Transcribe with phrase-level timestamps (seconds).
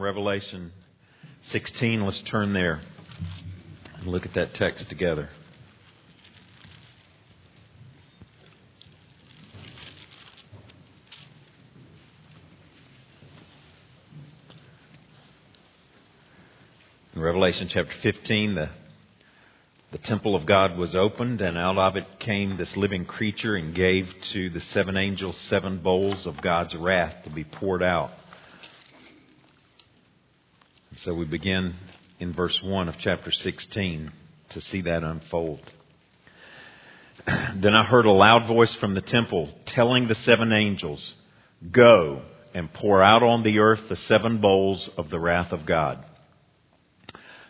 [0.00, 0.72] Revelation
[1.42, 2.00] 16.
[2.00, 2.80] Let's turn there
[3.98, 5.28] and look at that text together.
[17.14, 18.70] In Revelation chapter 15, the,
[19.92, 23.74] the temple of God was opened, and out of it came this living creature and
[23.74, 28.12] gave to the seven angels seven bowls of God's wrath to be poured out.
[30.96, 31.74] So we begin
[32.18, 34.10] in verse 1 of chapter 16
[34.50, 35.60] to see that unfold.
[37.26, 41.14] then I heard a loud voice from the temple telling the seven angels,
[41.70, 42.22] Go
[42.54, 46.04] and pour out on the earth the seven bowls of the wrath of God.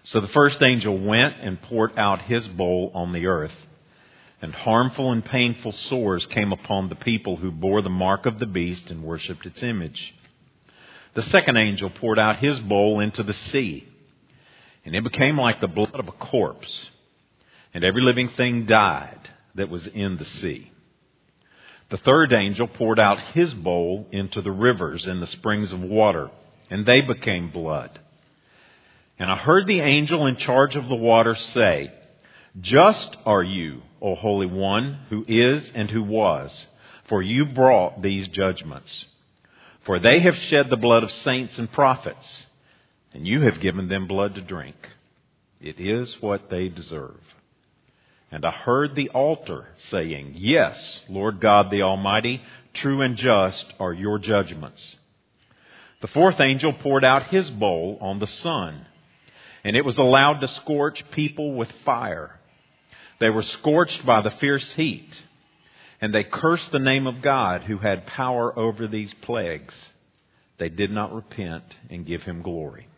[0.03, 3.57] So the first angel went and poured out his bowl on the earth,
[4.43, 8.47] and harmful and painful sores came upon the people who bore the mark of the
[8.47, 10.15] beast and worshipped its image.
[11.21, 13.87] The second angel poured out his bowl into the sea,
[14.87, 16.91] and it became like the blood of a corpse,
[17.75, 20.73] and every living thing died that was in the sea.
[21.91, 26.31] The third angel poured out his bowl into the rivers and the springs of water,
[26.71, 28.01] and they became blood.
[29.19, 31.93] And I heard the angel in charge of the water say,
[32.63, 36.67] Just are you, O Holy One, who is and who was,
[37.11, 39.05] for you brought these judgments.
[39.91, 42.47] For they have shed the blood of saints and prophets,
[43.13, 44.77] and you have given them blood to drink.
[45.61, 47.19] It is what they deserve.
[48.31, 52.41] And I heard the altar saying, Yes, Lord God the Almighty,
[52.73, 54.95] true and just are your judgments.
[56.03, 58.87] The fourth angel poured out his bowl on the sun
[59.65, 62.39] and it was allowed to scorch people with fire.
[63.19, 65.21] They were scorched by the fierce heat,
[66.01, 69.91] and they cursed the name of God who had power over these plagues.
[70.59, 72.89] They did not repent and give him glory.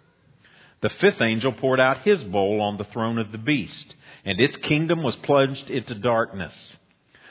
[0.81, 3.95] The fifth angel poured out his bowl on the throne of the beast,
[4.25, 6.77] and its kingdom was plunged into darkness.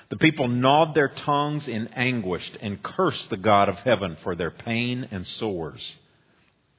[0.09, 4.51] The people gnawed their tongues in anguish and cursed the God of heaven for their
[4.51, 5.95] pain and sores.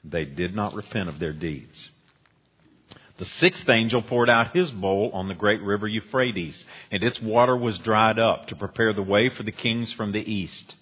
[0.04, 1.90] They did not repent of their deeds.
[3.22, 7.56] The sixth angel poured out his bowl on the great river Euphrates, and its water
[7.56, 10.74] was dried up to prepare the way for the kings from the east.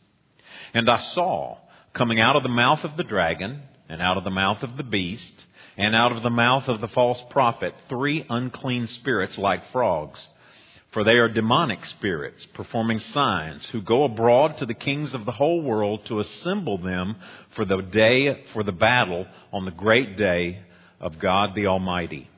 [0.72, 1.58] And I saw,
[1.92, 4.82] coming out of the mouth of the dragon, and out of the mouth of the
[4.82, 5.44] beast,
[5.76, 10.26] and out of the mouth of the false prophet, three unclean spirits like frogs.
[10.92, 15.32] For they are demonic spirits, performing signs, who go abroad to the kings of the
[15.32, 17.16] whole world to assemble them
[17.50, 20.62] for the day, for the battle on the great day
[21.00, 22.28] of God the Almighty.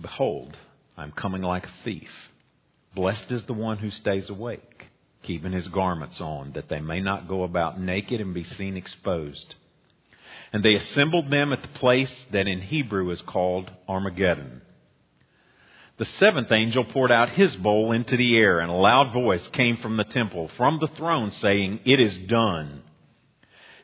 [0.00, 0.56] Behold,
[0.96, 2.10] I'm coming like a thief.
[2.94, 4.88] Blessed is the one who stays awake,
[5.22, 9.54] keeping his garments on, that they may not go about naked and be seen exposed.
[10.52, 14.62] And they assembled them at the place that in Hebrew is called Armageddon.
[15.98, 19.78] The seventh angel poured out his bowl into the air, and a loud voice came
[19.78, 22.82] from the temple, from the throne, saying, It is done.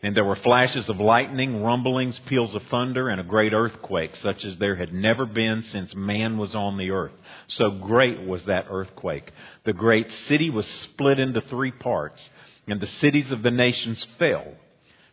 [0.05, 4.45] And there were flashes of lightning, rumblings, peals of thunder, and a great earthquake, such
[4.45, 7.13] as there had never been since man was on the earth.
[7.47, 9.31] So great was that earthquake.
[9.62, 12.29] The great city was split into three parts,
[12.67, 14.55] and the cities of the nations fell.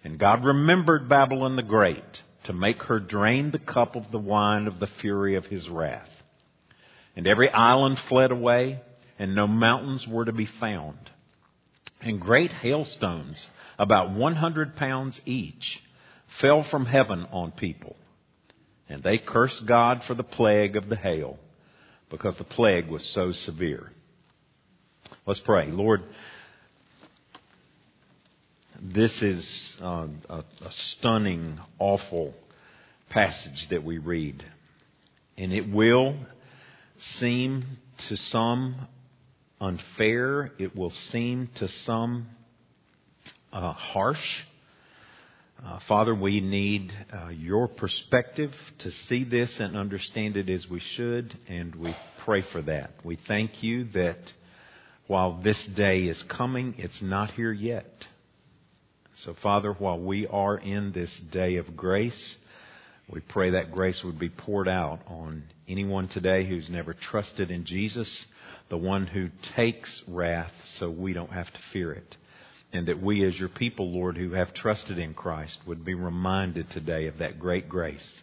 [0.04, 4.66] And God remembered Babylon the Great to make her drain the cup of the wine
[4.66, 6.10] of the fury of his wrath.
[7.16, 8.82] And every island fled away,
[9.20, 10.98] and no mountains were to be found.
[12.02, 13.46] And great hailstones
[13.80, 15.82] about 100 pounds each,
[16.40, 17.96] fell from heaven on people.
[18.90, 21.40] And they cursed God for the plague of the hail
[22.10, 23.92] because the plague was so severe.
[25.26, 25.68] Let's pray.
[25.68, 26.04] Lord,
[28.82, 32.34] this is a, a stunning, awful
[33.10, 34.44] passage that we read.
[35.38, 36.16] And it will
[36.98, 37.66] seem
[38.10, 38.76] to some
[39.62, 40.52] unfair.
[40.58, 42.28] It will seem to some
[43.52, 44.44] uh, harsh.
[45.64, 50.80] Uh, Father, we need uh, your perspective to see this and understand it as we
[50.80, 52.92] should, and we pray for that.
[53.04, 54.20] We thank you that
[55.08, 58.06] while this day is coming, it's not here yet.
[59.18, 62.38] So, Father, while we are in this day of grace,
[63.12, 67.66] we pray that grace would be poured out on anyone today who's never trusted in
[67.66, 68.26] Jesus,
[68.70, 72.16] the one who takes wrath so we don't have to fear it
[72.72, 76.70] and that we, as your people, Lord, who have trusted in Christ, would be reminded
[76.70, 78.14] today of that great grace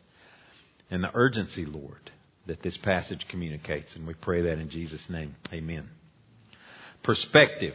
[0.91, 2.11] and the urgency, Lord,
[2.47, 3.95] that this passage communicates.
[3.97, 5.35] And we pray that in Jesus' name.
[5.53, 5.89] Amen.
[7.03, 7.75] Perspective.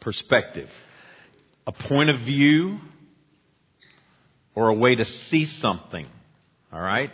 [0.00, 0.70] Perspective.
[1.66, 2.78] A point of view
[4.54, 6.06] or a way to see something.
[6.72, 7.10] All right?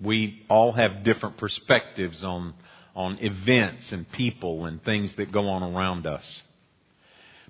[0.00, 2.54] We all have different perspectives on,
[2.94, 6.42] on events and people and things that go on around us.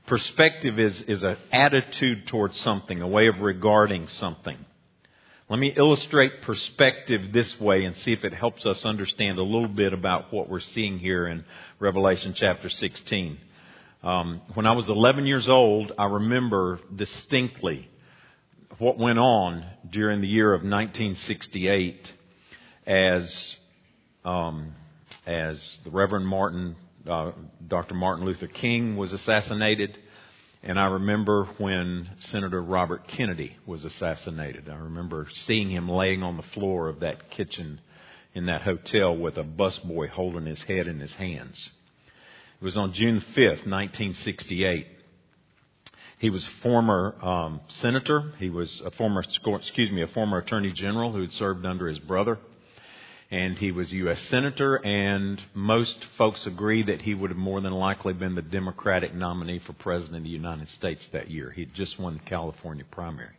[0.07, 4.57] Perspective is, is an attitude towards something, a way of regarding something.
[5.49, 9.69] Let me illustrate perspective this way and see if it helps us understand a little
[9.69, 11.45] bit about what we're seeing here in
[11.79, 13.39] Revelation chapter 16.
[14.03, 17.89] Um, when I was 11 years old, I remember distinctly
[18.79, 22.13] what went on during the year of 1968
[22.87, 23.57] as
[24.25, 24.75] um,
[25.27, 26.77] as the Reverend Martin,
[27.09, 27.33] uh,
[27.67, 27.95] Dr.
[27.95, 29.99] Martin Luther King was assassinated
[30.67, 34.69] and I remember when Senator Robert Kennedy was assassinated.
[34.69, 37.81] I remember seeing him laying on the floor of that kitchen
[38.35, 41.71] in that hotel with a busboy holding his head in his hands.
[42.61, 44.89] It was on June 5th, 1968.
[46.19, 48.33] He was a former um, senator.
[48.39, 52.01] He was a former, excuse me, a former attorney general who had served under his
[52.01, 52.39] brother
[53.31, 54.21] and he was U.S.
[54.29, 59.15] Senator, and most folks agree that he would have more than likely been the Democratic
[59.15, 61.51] nominee for President of the United States that year.
[61.51, 63.35] He had just won the California primary.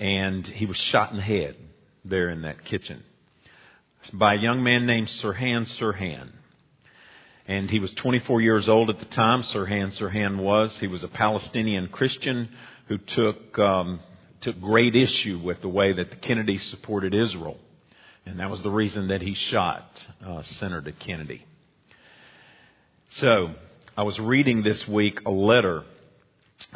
[0.00, 1.56] And he was shot in the head
[2.04, 3.04] there in that kitchen
[4.12, 6.30] by a young man named Sirhan Sirhan.
[7.46, 10.78] And he was 24 years old at the time, Sirhan Sirhan was.
[10.80, 12.48] He was a Palestinian Christian
[12.88, 14.00] who took, um,
[14.40, 17.58] took great issue with the way that the Kennedys supported Israel
[18.26, 19.84] and that was the reason that he shot
[20.24, 21.44] uh, Senator Kennedy.
[23.10, 23.50] So,
[23.96, 25.84] I was reading this week a letter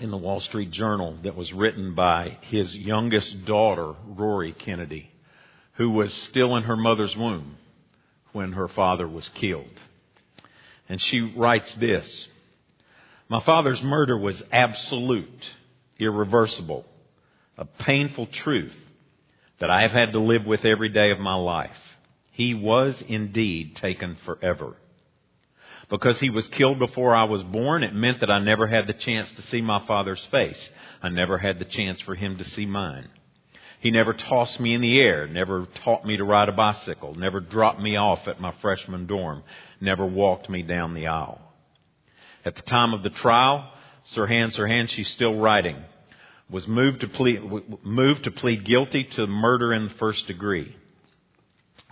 [0.00, 5.10] in the Wall Street Journal that was written by his youngest daughter, Rory Kennedy,
[5.74, 7.56] who was still in her mother's womb
[8.32, 9.80] when her father was killed.
[10.88, 12.28] And she writes this
[13.28, 15.50] My father's murder was absolute,
[15.98, 16.84] irreversible,
[17.56, 18.76] a painful truth
[19.58, 21.76] that I have had to live with every day of my life.
[22.32, 24.76] He was indeed taken forever.
[25.88, 28.92] Because he was killed before I was born, it meant that I never had the
[28.92, 30.70] chance to see my father's face.
[31.02, 33.08] I never had the chance for him to see mine.
[33.80, 37.40] He never tossed me in the air, never taught me to ride a bicycle, never
[37.40, 39.44] dropped me off at my freshman dorm,
[39.80, 41.40] never walked me down the aisle.
[42.44, 43.70] At the time of the trial,
[44.12, 45.76] Sirhan Sirhan, she's still writing
[46.50, 47.40] was moved to plead,
[47.82, 50.76] moved to plead guilty to murder in the first degree.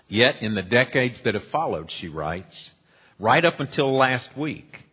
[0.09, 2.71] Yet in the decades that have followed, she writes,
[3.19, 4.85] right up until last week,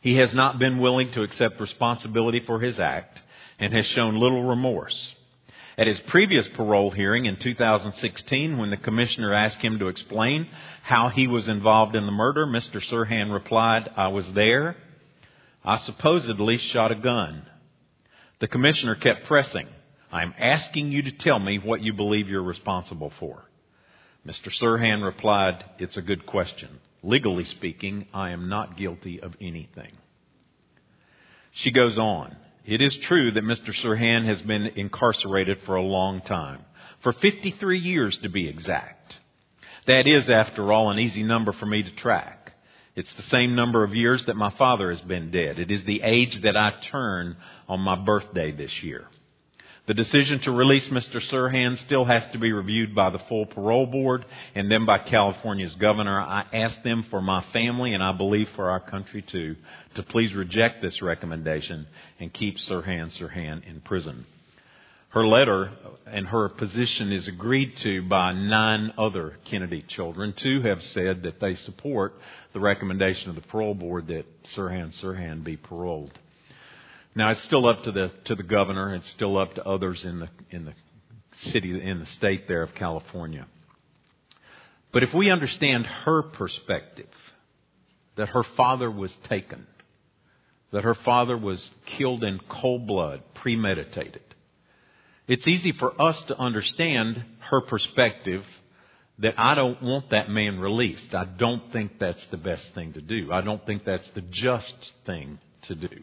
[0.00, 3.20] he has not been willing to accept responsibility for his act
[3.58, 5.14] and has shown little remorse.
[5.76, 10.46] At his previous parole hearing in 2016, when the commissioner asked him to explain
[10.82, 12.84] how he was involved in the murder, Mr.
[12.84, 14.76] Sirhan replied, I was there.
[15.64, 17.46] I supposedly shot a gun.
[18.40, 19.68] The commissioner kept pressing.
[20.10, 23.44] I'm asking you to tell me what you believe you're responsible for.
[24.26, 24.50] Mr.
[24.50, 26.80] Sirhan replied, It's a good question.
[27.02, 29.92] Legally speaking, I am not guilty of anything.
[31.52, 32.36] She goes on.
[32.64, 33.74] It is true that Mr.
[33.74, 36.64] Sirhan has been incarcerated for a long time,
[37.02, 39.18] for 53 years to be exact.
[39.86, 42.39] That is, after all, an easy number for me to track.
[43.00, 45.58] It's the same number of years that my father has been dead.
[45.58, 47.34] It is the age that I turn
[47.66, 49.06] on my birthday this year.
[49.86, 51.16] The decision to release Mr.
[51.16, 55.74] Sirhan still has to be reviewed by the full parole board and then by California's
[55.76, 56.20] governor.
[56.20, 59.56] I ask them for my family and I believe for our country too
[59.94, 61.86] to please reject this recommendation
[62.18, 64.26] and keep Sirhan Sirhan in prison.
[65.10, 65.72] Her letter
[66.06, 70.32] and her position is agreed to by nine other Kennedy children.
[70.32, 72.14] Two have said that they support
[72.52, 76.16] the recommendation of the parole board that Sirhan Sirhan be paroled.
[77.14, 78.94] Now it's still up to the to the governor.
[78.94, 80.74] It's still up to others in the in the
[81.36, 83.46] city in the state there of California.
[84.92, 87.10] But if we understand her perspective,
[88.14, 89.66] that her father was taken,
[90.72, 94.22] that her father was killed in cold blood, premeditated,
[95.28, 98.44] it's easy for us to understand her perspective
[99.20, 101.14] that I don't want that man released.
[101.14, 103.30] I don't think that's the best thing to do.
[103.32, 104.74] I don't think that's the just
[105.04, 106.02] thing to do.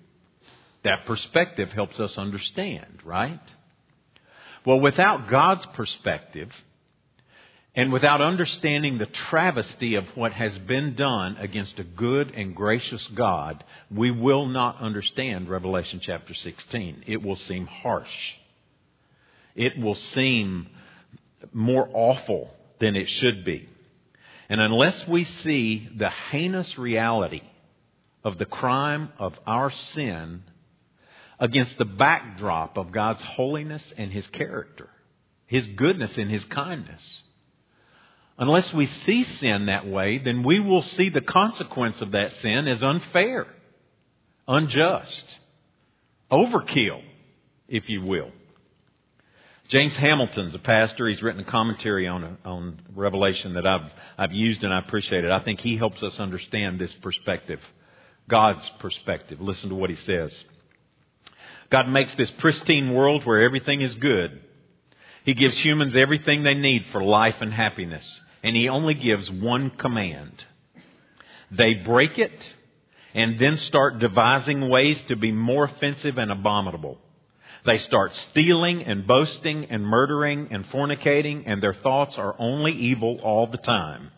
[0.83, 3.41] That perspective helps us understand, right?
[4.65, 6.51] Well, without God's perspective,
[7.75, 13.05] and without understanding the travesty of what has been done against a good and gracious
[13.15, 17.03] God, we will not understand Revelation chapter 16.
[17.05, 18.33] It will seem harsh
[19.57, 20.67] it will seem
[21.51, 22.49] more awful
[22.79, 23.67] than it should be.
[24.47, 27.41] And unless we see the heinous reality
[28.23, 30.43] of the crime of our sin,
[31.39, 34.89] against the backdrop of God's holiness and His character,
[35.45, 37.23] His goodness and His kindness.
[38.37, 42.67] Unless we see sin that way, then we will see the consequence of that sin
[42.67, 43.47] as unfair,
[44.47, 45.25] unjust,
[46.31, 47.01] overkill,
[47.67, 48.31] if you will.
[49.67, 51.07] James Hamilton's a pastor.
[51.07, 55.31] He's written a commentary on, on Revelation that I've, I've used and I appreciate it.
[55.31, 57.59] I think he helps us understand this perspective,
[58.29, 59.41] God's perspective.
[59.41, 60.43] Listen to what he says.
[61.69, 64.39] God makes this pristine world where everything is good.
[65.25, 68.21] He gives humans everything they need for life and happiness.
[68.43, 70.45] And He only gives one command.
[71.51, 72.55] They break it
[73.13, 76.99] and then start devising ways to be more offensive and abominable.
[77.67, 83.19] They start stealing and boasting and murdering and fornicating, and their thoughts are only evil
[83.21, 84.11] all the time.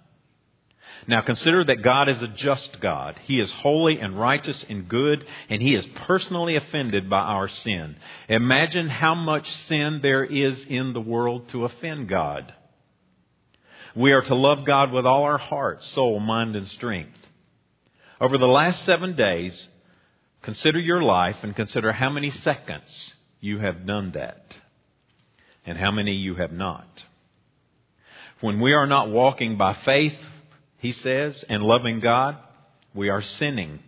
[1.08, 3.20] Now consider that God is a just God.
[3.24, 7.96] He is holy and righteous and good, and He is personally offended by our sin.
[8.27, 12.53] Imagine how much sin there is in the world to offend God.
[13.96, 17.18] We are to love God with all our heart, soul, mind, and strength.
[18.22, 19.68] Over the last seven days,
[20.44, 24.55] consider your life and consider how many seconds you have done that
[25.65, 26.88] and how many you have not.
[28.41, 30.17] When we are not walking by faith,
[30.77, 32.38] he says, and loving God,
[32.93, 33.79] we are sinning.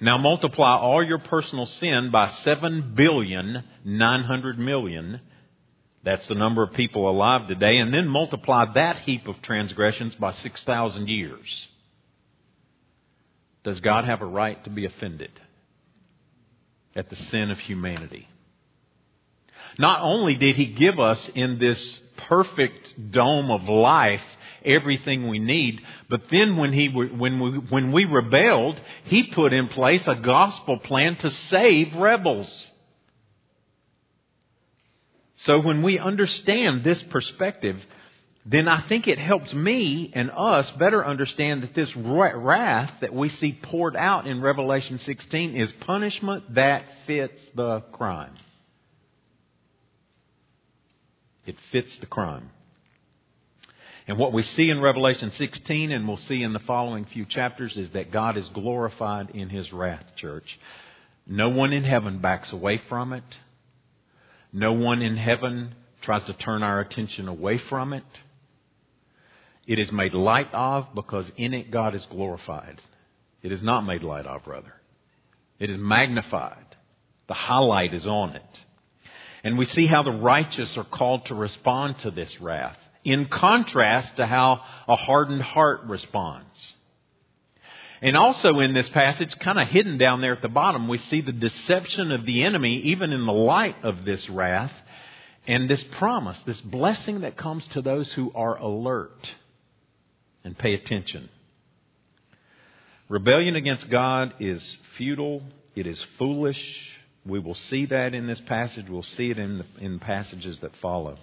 [0.00, 5.20] Now multiply all your personal sin by seven billion nine hundred million.
[6.04, 7.78] That's the number of people alive today.
[7.78, 11.68] And then multiply that heap of transgressions by 6,000 years.
[13.64, 15.32] Does God have a right to be offended
[16.94, 18.28] at the sin of humanity?
[19.78, 24.22] Not only did He give us in this perfect dome of life
[24.64, 25.80] everything we need.
[26.08, 30.78] But then when he, when we, when we rebelled, he put in place a gospel
[30.78, 32.70] plan to save rebels.
[35.36, 37.80] So when we understand this perspective,
[38.44, 43.28] then I think it helps me and us better understand that this wrath that we
[43.28, 48.34] see poured out in Revelation 16 is punishment that fits the crime.
[51.48, 52.50] It fits the crime.
[54.06, 57.74] And what we see in Revelation 16 and we'll see in the following few chapters
[57.74, 60.60] is that God is glorified in His wrath, church.
[61.26, 63.24] No one in heaven backs away from it.
[64.52, 68.04] No one in heaven tries to turn our attention away from it.
[69.66, 72.82] It is made light of because in it God is glorified.
[73.42, 74.74] It is not made light of, rather.
[75.58, 76.76] It is magnified.
[77.26, 78.64] The highlight is on it.
[79.44, 84.16] And we see how the righteous are called to respond to this wrath in contrast
[84.16, 86.74] to how a hardened heart responds.
[88.00, 91.20] And also in this passage, kind of hidden down there at the bottom, we see
[91.20, 94.72] the deception of the enemy, even in the light of this wrath,
[95.46, 99.34] and this promise, this blessing that comes to those who are alert
[100.44, 101.28] and pay attention.
[103.08, 105.42] Rebellion against God is futile,
[105.74, 106.97] it is foolish.
[107.26, 110.74] We will see that in this passage, we'll see it in the in passages that
[110.76, 111.18] follow.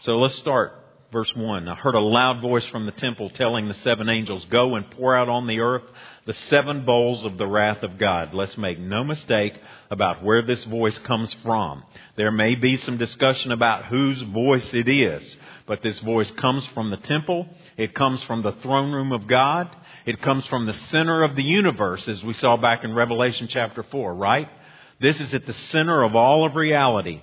[0.00, 0.72] So let's start
[1.12, 1.68] verse 1.
[1.68, 5.16] I heard a loud voice from the temple telling the seven angels, Go and pour
[5.16, 5.84] out on the earth
[6.26, 8.34] the seven bowls of the wrath of God.
[8.34, 9.54] Let's make no mistake
[9.90, 11.84] about where this voice comes from.
[12.16, 15.36] There may be some discussion about whose voice it is,
[15.66, 17.48] but this voice comes from the temple.
[17.76, 19.74] It comes from the throne room of God.
[20.04, 23.82] It comes from the center of the universe, as we saw back in Revelation chapter
[23.82, 24.48] 4, right?
[25.00, 27.20] This is at the center of all of reality.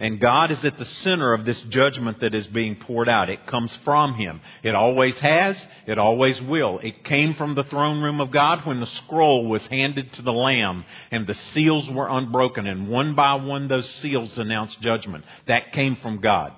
[0.00, 3.30] And God is at the center of this judgment that is being poured out.
[3.30, 4.40] It comes from Him.
[4.62, 5.64] It always has.
[5.86, 6.80] It always will.
[6.80, 10.32] It came from the throne room of God when the scroll was handed to the
[10.32, 15.24] Lamb and the seals were unbroken and one by one those seals announced judgment.
[15.46, 16.52] That came from God.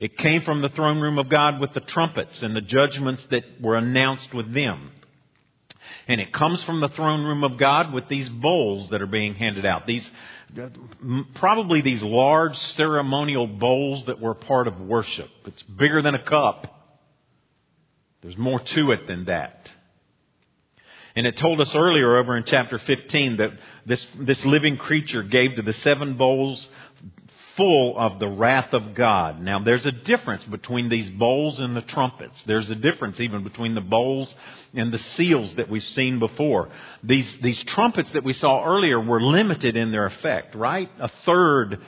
[0.00, 3.44] It came from the throne room of God with the trumpets and the judgments that
[3.60, 4.92] were announced with them.
[6.08, 9.34] And it comes from the throne room of God with these bowls that are being
[9.34, 9.86] handed out.
[9.86, 10.08] These,
[11.34, 15.28] probably these large ceremonial bowls that were part of worship.
[15.46, 16.68] It's bigger than a cup.
[18.22, 19.70] There's more to it than that.
[21.16, 23.50] And it told us earlier over in chapter 15 that
[23.86, 26.68] this, this living creature gave to the seven bowls
[27.56, 29.40] full of the wrath of God.
[29.40, 32.42] Now, there's a difference between these bowls and the trumpets.
[32.44, 34.34] There's a difference even between the bowls
[34.74, 36.68] and the seals that we've seen before.
[37.02, 40.90] These, these trumpets that we saw earlier were limited in their effect, right?
[41.00, 41.80] A third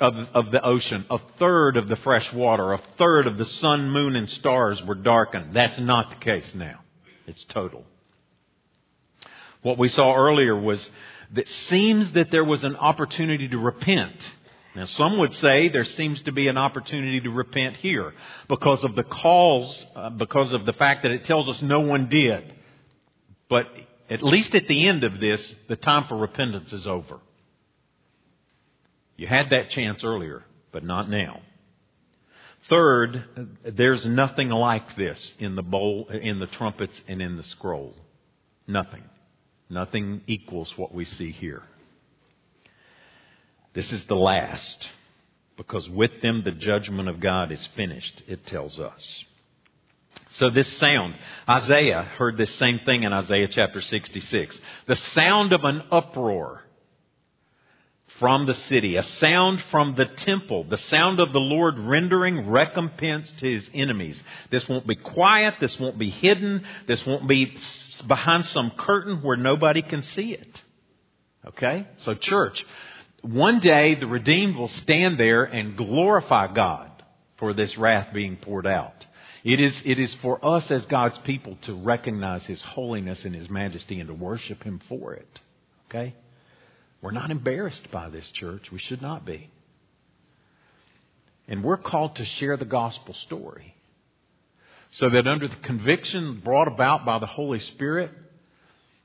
[0.00, 3.90] of, of the ocean, a third of the fresh water, a third of the sun,
[3.90, 5.54] moon, and stars were darkened.
[5.54, 6.80] That's not the case now.
[7.26, 7.84] It's total.
[9.62, 10.88] What we saw earlier was
[11.34, 14.32] that seems that there was an opportunity to repent.
[14.74, 18.12] Now, some would say there seems to be an opportunity to repent here
[18.48, 22.08] because of the calls, uh, because of the fact that it tells us no one
[22.08, 22.54] did.
[23.48, 23.66] But
[24.08, 27.18] at least at the end of this, the time for repentance is over.
[29.16, 31.40] You had that chance earlier, but not now.
[32.68, 33.24] Third,
[33.64, 37.96] there's nothing like this in the bowl, in the trumpets and in the scroll.
[38.66, 39.02] Nothing.
[39.68, 41.62] Nothing equals what we see here.
[43.72, 44.88] This is the last,
[45.56, 49.24] because with them the judgment of God is finished, it tells us.
[50.30, 51.16] So this sound,
[51.48, 54.60] Isaiah heard this same thing in Isaiah chapter 66.
[54.86, 56.62] The sound of an uproar
[58.18, 63.32] from the city, a sound from the temple, the sound of the Lord rendering recompense
[63.40, 64.22] to his enemies.
[64.50, 67.56] This won't be quiet, this won't be hidden, this won't be
[68.06, 70.62] behind some curtain where nobody can see it.
[71.46, 71.86] Okay?
[71.98, 72.66] So church,
[73.22, 76.90] one day the redeemed will stand there and glorify God
[77.38, 78.94] for this wrath being poured out.
[79.42, 83.48] It is, it is for us as God's people to recognize His holiness and His
[83.48, 85.40] majesty and to worship Him for it.
[85.88, 86.14] Okay?
[87.00, 88.70] We're not embarrassed by this church.
[88.70, 89.50] We should not be.
[91.48, 93.74] And we're called to share the gospel story.
[94.92, 98.10] So that under the conviction brought about by the Holy Spirit,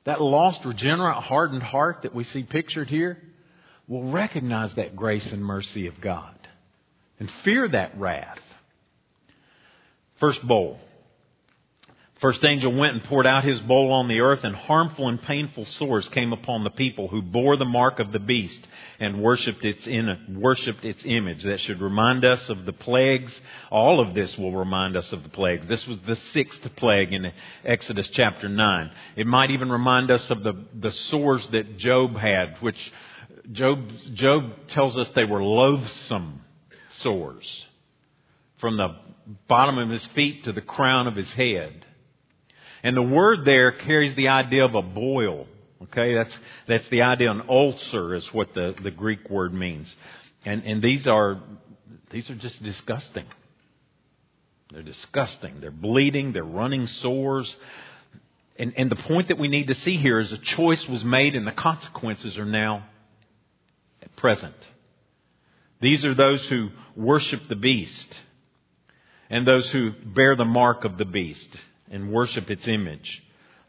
[0.04, 3.22] that lost, regenerate, hardened heart that we see pictured here
[3.88, 6.36] will recognize that grace and mercy of God
[7.20, 8.40] and fear that wrath.
[10.20, 10.80] First bowl.
[12.22, 15.66] First angel went and poured out his bowl on the earth, and harmful and painful
[15.66, 18.66] sores came upon the people who bore the mark of the beast
[19.02, 19.86] and worshipped its,
[20.30, 21.44] worshipped its image.
[21.44, 23.40] That should remind us of the plagues.
[23.70, 25.68] All of this will remind us of the plagues.
[25.68, 27.34] This was the sixth plague in
[27.66, 28.92] Exodus chapter 9.
[29.18, 32.94] It might even remind us of the, the sores that Job had, which
[33.52, 36.42] Job, Job tells us they were loathsome
[36.90, 37.66] sores
[38.60, 38.96] from the
[39.48, 41.86] bottom of his feet to the crown of his head.
[42.84, 45.48] And the word there carries the idea of a boil.
[45.84, 47.32] Okay, that's, that's the idea.
[47.32, 49.94] An ulcer is what the, the Greek word means.
[50.46, 51.42] And, and these are,
[52.12, 53.26] these are just disgusting.
[54.72, 55.60] They're disgusting.
[55.62, 56.32] They're bleeding.
[56.32, 57.56] They're running sores.
[58.58, 61.36] And, and the point that we need to see here is a choice was made
[61.36, 62.86] and the consequences are now
[64.16, 64.56] present.
[65.82, 68.20] These are those who worship the beast
[69.30, 71.50] and those who bear the mark of the beast
[71.92, 73.24] and worship its image.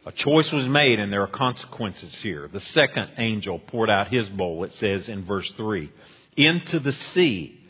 [0.07, 2.49] A choice was made and there are consequences here.
[2.53, 5.90] The second angel poured out his bowl, it says in verse 3,
[6.37, 7.61] into the sea.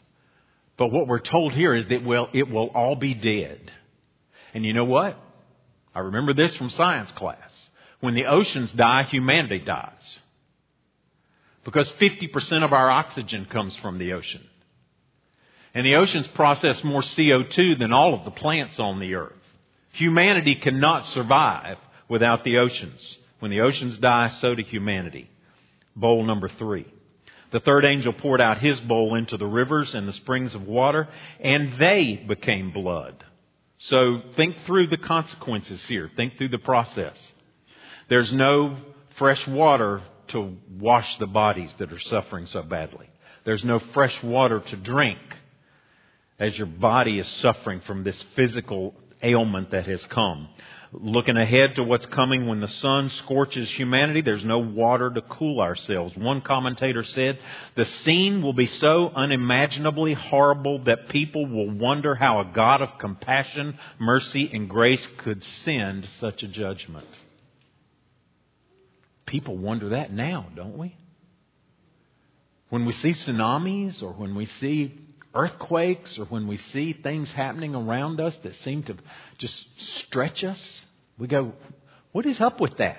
[0.76, 3.70] But what we're told here is that well, it will all be dead.
[4.52, 5.16] And you know what?
[5.94, 7.70] I remember this from science class.
[8.00, 10.18] When the oceans die, humanity dies.
[11.64, 14.42] Because 50% of our oxygen comes from the ocean.
[15.74, 19.32] And the oceans process more CO2 than all of the plants on the earth.
[19.92, 21.78] Humanity cannot survive
[22.08, 23.18] without the oceans.
[23.38, 25.30] When the oceans die, so do humanity.
[25.96, 26.86] Bowl number three.
[27.50, 31.08] The third angel poured out his bowl into the rivers and the springs of water,
[31.40, 33.24] and they became blood.
[33.78, 36.10] So think through the consequences here.
[36.14, 37.16] Think through the process.
[38.08, 38.76] There's no
[39.16, 43.08] fresh water to wash the bodies that are suffering so badly.
[43.44, 45.18] There's no fresh water to drink
[46.40, 50.48] as your body is suffering from this physical ailment that has come.
[50.92, 55.60] Looking ahead to what's coming when the sun scorches humanity, there's no water to cool
[55.60, 56.16] ourselves.
[56.16, 57.38] One commentator said,
[57.76, 62.98] the scene will be so unimaginably horrible that people will wonder how a God of
[62.98, 67.06] compassion, mercy, and grace could send such a judgment.
[69.26, 70.96] People wonder that now, don't we?
[72.70, 74.98] When we see tsunamis or when we see
[75.34, 78.96] earthquakes or when we see things happening around us that seem to
[79.38, 80.60] just stretch us,
[81.18, 81.52] we go,
[82.12, 82.96] what is up with that?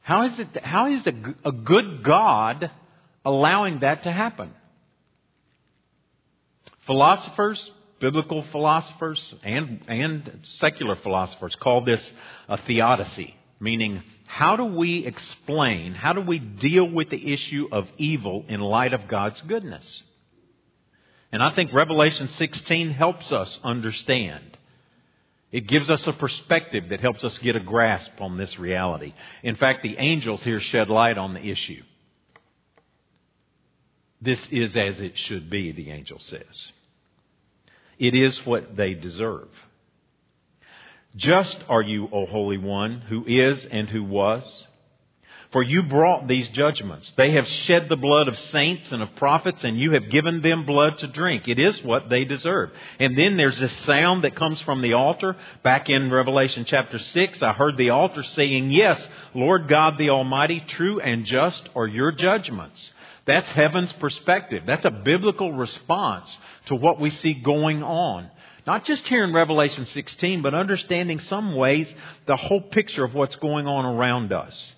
[0.00, 1.12] How is it, how is a,
[1.44, 2.70] a good God
[3.24, 4.52] allowing that to happen?
[6.86, 12.12] Philosophers, biblical philosophers, and, and secular philosophers call this
[12.48, 17.86] a theodicy, meaning how do we explain, how do we deal with the issue of
[17.98, 20.02] evil in light of God's goodness?
[21.30, 24.56] And I think Revelation 16 helps us understand.
[25.50, 29.14] It gives us a perspective that helps us get a grasp on this reality.
[29.42, 31.82] In fact, the angels here shed light on the issue.
[34.20, 36.72] This is as it should be, the angel says.
[37.98, 39.48] It is what they deserve.
[41.16, 44.66] Just are you, O Holy One, who is and who was.
[45.50, 47.10] For you brought these judgments.
[47.16, 50.66] They have shed the blood of saints and of prophets, and you have given them
[50.66, 51.48] blood to drink.
[51.48, 52.70] It is what they deserve.
[53.00, 55.36] And then there's this sound that comes from the altar.
[55.62, 60.60] Back in Revelation chapter 6, I heard the altar saying, Yes, Lord God the Almighty,
[60.60, 62.92] true and just are your judgments.
[63.24, 64.64] That's heaven's perspective.
[64.66, 68.30] That's a biblical response to what we see going on.
[68.66, 71.90] Not just here in Revelation 16, but understanding some ways
[72.26, 74.74] the whole picture of what's going on around us.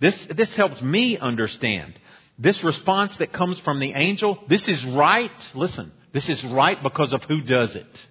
[0.00, 1.98] This, this helps me understand.
[2.38, 5.30] This response that comes from the angel, this is right.
[5.54, 8.06] Listen, this is right because of who does it.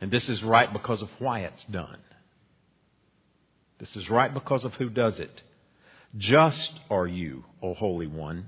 [0.00, 1.98] And this is right because of why it's done.
[3.78, 5.42] This is right because of who does it.
[6.16, 8.46] Just are you, O Holy One,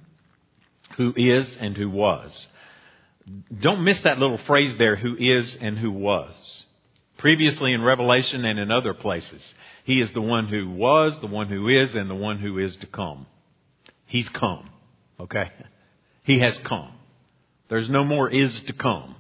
[0.97, 2.47] who is and who was.
[3.59, 6.66] Don't miss that little phrase there, who is and who was.
[7.19, 9.55] Previously in Revelation and in other places.
[9.85, 12.77] He is the one who was, the one who is, and the one who is
[12.79, 13.27] to come.
[14.07, 14.69] He's come.
[15.19, 15.51] Okay?
[16.25, 16.93] He has come.
[17.69, 19.17] There's no more is to come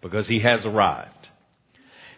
[0.00, 1.12] because he has arrived.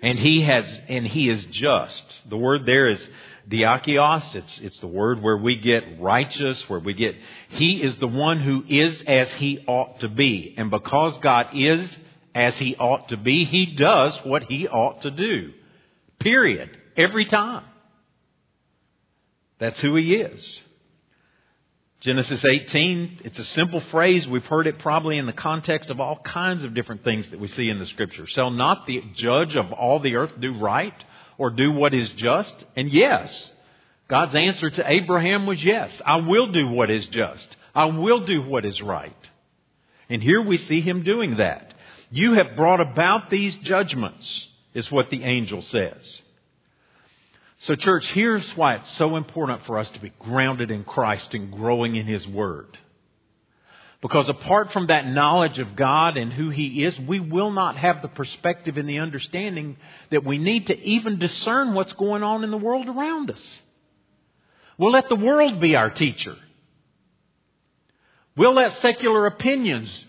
[0.01, 2.23] And he has, and he is just.
[2.29, 3.09] The word there is
[3.49, 4.35] diakios.
[4.35, 7.17] It's, it's the word where we get righteous, where we get,
[7.49, 10.55] he is the one who is as he ought to be.
[10.57, 11.99] And because God is
[12.39, 15.53] as he ought to be, he does what he ought to do.
[16.21, 16.71] Period.
[16.97, 17.65] Every time.
[19.59, 20.63] That's who he is.
[22.01, 24.29] Genesis 18, it's a simple phrase.
[24.29, 27.49] We've heard it probably in the context of all kinds of different things that we
[27.49, 28.25] see in the scripture.
[28.25, 30.95] Shall not the judge of all the earth do right
[31.39, 32.55] or do what is just?
[32.77, 33.51] And yes,
[34.07, 36.01] God's answer to Abraham was yes.
[36.07, 37.57] I will do what is just.
[37.75, 39.31] I will do what is right.
[40.09, 41.75] And here we see him doing that.
[42.11, 46.23] You have brought about these judgments, is what the angel says.
[47.59, 51.53] So, church, here's why it's so important for us to be grounded in Christ and
[51.53, 52.79] growing in His Word.
[54.01, 58.01] Because apart from that knowledge of God and who He is, we will not have
[58.01, 59.77] the perspective and the understanding
[60.11, 63.61] that we need to even discern what's going on in the world around us.
[64.79, 66.37] We'll let the world be our teacher.
[68.37, 70.07] We'll let secular opinions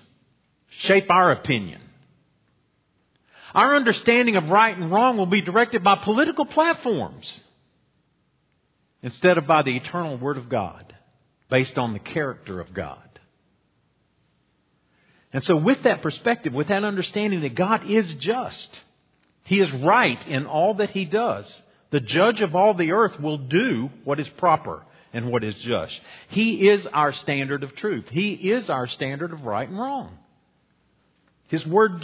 [0.69, 1.81] shape our opinion.
[3.53, 7.39] Our understanding of right and wrong will be directed by political platforms
[9.01, 10.93] instead of by the eternal Word of God,
[11.49, 12.97] based on the character of God.
[15.31, 18.81] And so, with that perspective, with that understanding that God is just,
[19.43, 23.38] He is right in all that He does, the judge of all the earth will
[23.38, 24.83] do what is proper
[25.13, 25.99] and what is just.
[26.29, 28.05] He is our standard of truth.
[28.09, 30.17] He is our standard of right and wrong.
[31.49, 32.01] His Word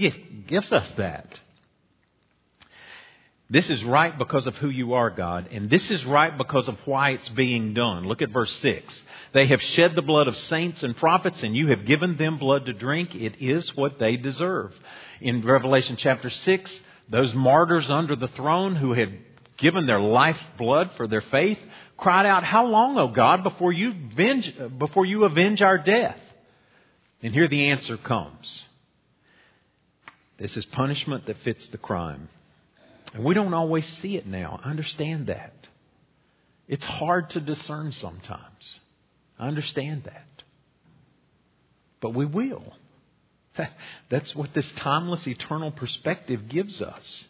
[0.47, 1.39] gives us that.
[3.47, 6.79] This is right because of who you are, God, and this is right because of
[6.88, 8.05] why it's being done.
[8.05, 9.03] Look at verse 6.
[9.34, 12.65] They have shed the blood of saints and prophets, and you have given them blood
[12.65, 13.13] to drink.
[13.13, 14.73] It is what they deserve.
[15.21, 19.15] In Revelation chapter 6, those martyrs under the throne who had
[19.58, 21.60] given their life blood for their faith
[21.97, 26.19] cried out, How long, O God, before you avenge, before you avenge our death?
[27.21, 28.63] And here the answer comes.
[30.38, 32.30] This is punishment that fits the crime.
[33.13, 34.60] And we don't always see it now.
[34.63, 35.54] I understand that.
[36.67, 38.80] It's hard to discern sometimes.
[39.39, 40.43] I understand that.
[42.02, 42.74] But we will.
[44.10, 47.28] That's what this timeless, eternal perspective gives us.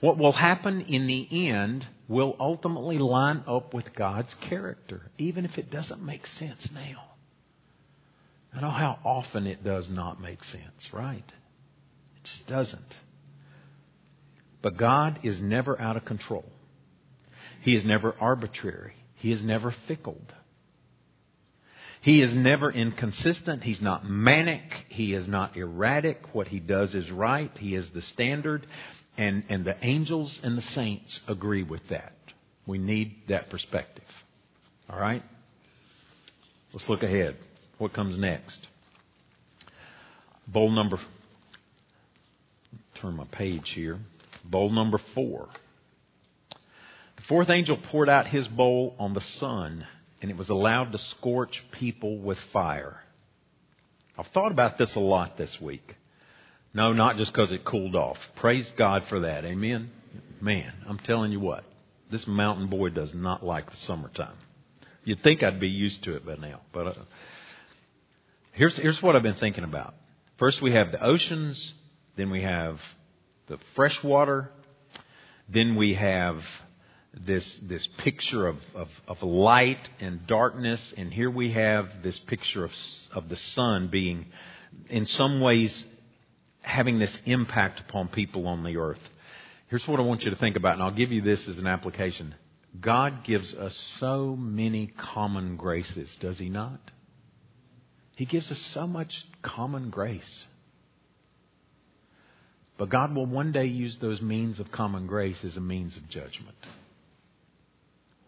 [0.00, 5.58] What will happen in the end will ultimately line up with God's character, even if
[5.58, 7.04] it doesn't make sense now.
[8.54, 11.24] I know how often it does not make sense, right?
[12.18, 12.96] It just doesn't.
[14.62, 16.44] But God is never out of control.
[17.62, 18.94] He is never arbitrary.
[19.16, 20.20] He is never fickle.
[22.00, 23.64] He is never inconsistent.
[23.64, 24.62] He's not manic.
[24.88, 26.20] He is not erratic.
[26.32, 27.50] What he does is right.
[27.58, 28.66] He is the standard.
[29.16, 32.14] And, and the angels and the saints agree with that.
[32.66, 34.04] We need that perspective.
[34.88, 35.22] All right?
[36.72, 37.36] Let's look ahead.
[37.78, 38.66] What comes next?
[40.46, 40.98] Bowl number.
[43.00, 43.98] Turn my page here.
[44.44, 45.48] Bowl number four.
[47.16, 49.86] The fourth angel poured out his bowl on the sun,
[50.20, 53.02] and it was allowed to scorch people with fire.
[54.16, 55.96] I've thought about this a lot this week.
[56.74, 58.18] No, not just because it cooled off.
[58.36, 59.44] Praise God for that.
[59.44, 59.90] Amen.
[60.40, 61.64] Man, I'm telling you what,
[62.10, 64.36] this mountain boy does not like the summertime.
[65.04, 66.94] You'd think I'd be used to it by now, but uh,
[68.52, 69.94] here's here's what I've been thinking about.
[70.38, 71.72] First, we have the oceans,
[72.18, 72.80] then we have
[73.46, 74.50] the fresh water,
[75.48, 76.42] then we have
[77.14, 82.64] this this picture of, of, of light and darkness, and here we have this picture
[82.64, 82.72] of
[83.12, 84.26] of the sun being,
[84.90, 85.86] in some ways,
[86.60, 89.08] having this impact upon people on the earth.
[89.68, 91.68] Here's what I want you to think about, and I'll give you this as an
[91.68, 92.34] application.
[92.80, 96.80] God gives us so many common graces, does He not?
[98.16, 100.48] He gives us so much common grace.
[102.78, 106.08] But God will one day use those means of common grace as a means of
[106.08, 106.56] judgment.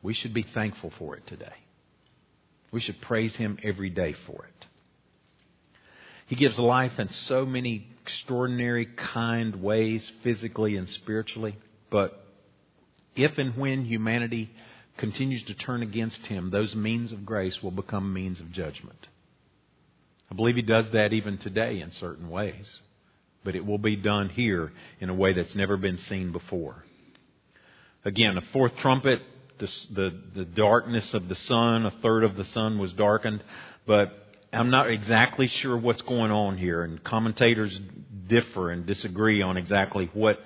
[0.03, 1.55] We should be thankful for it today.
[2.73, 4.67] We should praise Him every day for it.
[6.27, 11.57] He gives life in so many extraordinary, kind ways, physically and spiritually.
[11.91, 12.13] But
[13.17, 14.51] if and when humanity
[14.97, 19.09] continues to turn against Him, those means of grace will become means of judgment.
[20.31, 22.81] I believe He does that even today in certain ways.
[23.45, 26.85] But it will be done here in a way that's never been seen before.
[28.05, 29.21] Again, a fourth trumpet,
[29.59, 33.43] the, the, the darkness of the sun, a third of the sun was darkened.
[33.87, 34.13] But
[34.53, 37.79] I'm not exactly sure what's going on here, and commentators
[38.27, 40.39] differ and disagree on exactly what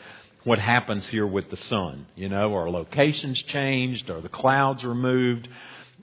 [0.44, 2.06] what happens here with the sun.
[2.14, 4.10] You know, are locations changed?
[4.10, 5.48] Are the clouds removed?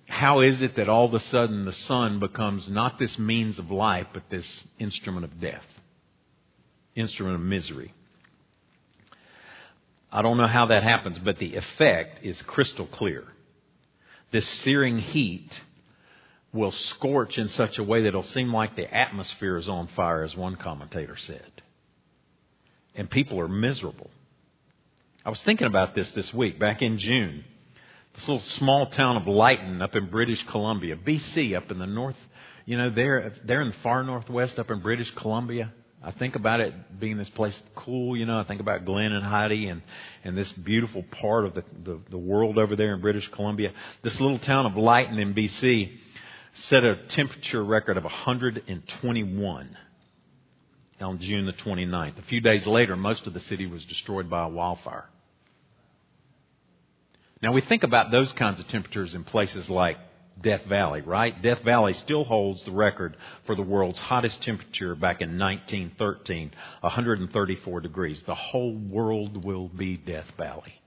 [0.07, 3.69] How is it that all of a sudden the sun becomes not this means of
[3.69, 5.65] life, but this instrument of death,
[7.01, 7.93] instrument of misery?
[10.11, 13.23] I don't know how that happens, but the effect is crystal clear.
[14.31, 15.59] This searing heat
[16.53, 20.23] will scorch in such a way that it'll seem like the atmosphere is on fire,
[20.23, 21.49] as one commentator said.
[22.93, 24.09] And people are miserable.
[25.23, 27.45] I was thinking about this this week, back in June.
[28.15, 32.17] This little small town of Lytton up in British Columbia, BC, up in the north,
[32.65, 35.71] you know, there, there in the far northwest up in British Columbia.
[36.03, 38.39] I think about it being this place cool, you know.
[38.39, 39.83] I think about Glenn and Heidi and,
[40.23, 43.71] and this beautiful part of the, the, the world over there in British Columbia.
[44.01, 45.95] This little town of Lytton in BC
[46.53, 49.77] set a temperature record of 121
[50.99, 52.17] on June the 29th.
[52.17, 55.05] A few days later, most of the city was destroyed by a wildfire.
[57.43, 59.97] Now we think about those kinds of temperatures in places like
[60.41, 61.41] Death Valley, right?
[61.41, 66.51] Death Valley still holds the record for the world's hottest temperature back in 1913,
[66.81, 68.23] 134 degrees.
[68.23, 70.81] The whole world will be Death Valley.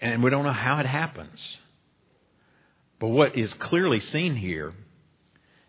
[0.00, 1.58] and we don't know how it happens.
[2.98, 4.72] But what is clearly seen here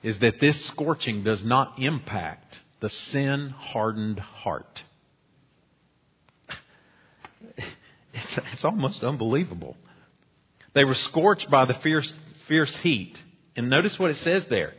[0.03, 4.83] is that this scorching does not impact the sin hardened heart.
[8.17, 9.75] It's, it's, almost unbelievable.
[10.73, 12.13] They were scorched by the fierce,
[12.47, 13.21] fierce heat.
[13.55, 14.73] And notice what it says there.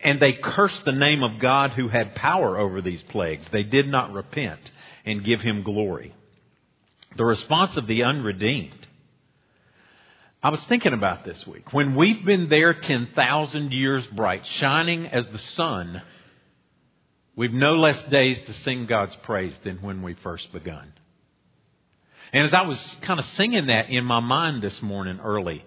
[0.00, 3.48] And they cursed the name of God who had power over these plagues.
[3.50, 4.60] They did not repent
[5.04, 6.14] and give him glory.
[7.16, 8.86] The response of the unredeemed.
[10.42, 11.72] I was thinking about this week.
[11.72, 16.02] When we've been there 10,000 years bright, shining as the sun,
[17.34, 20.92] We've no less days to sing God's praise than when we first begun.
[22.32, 25.64] And as I was kind of singing that in my mind this morning early,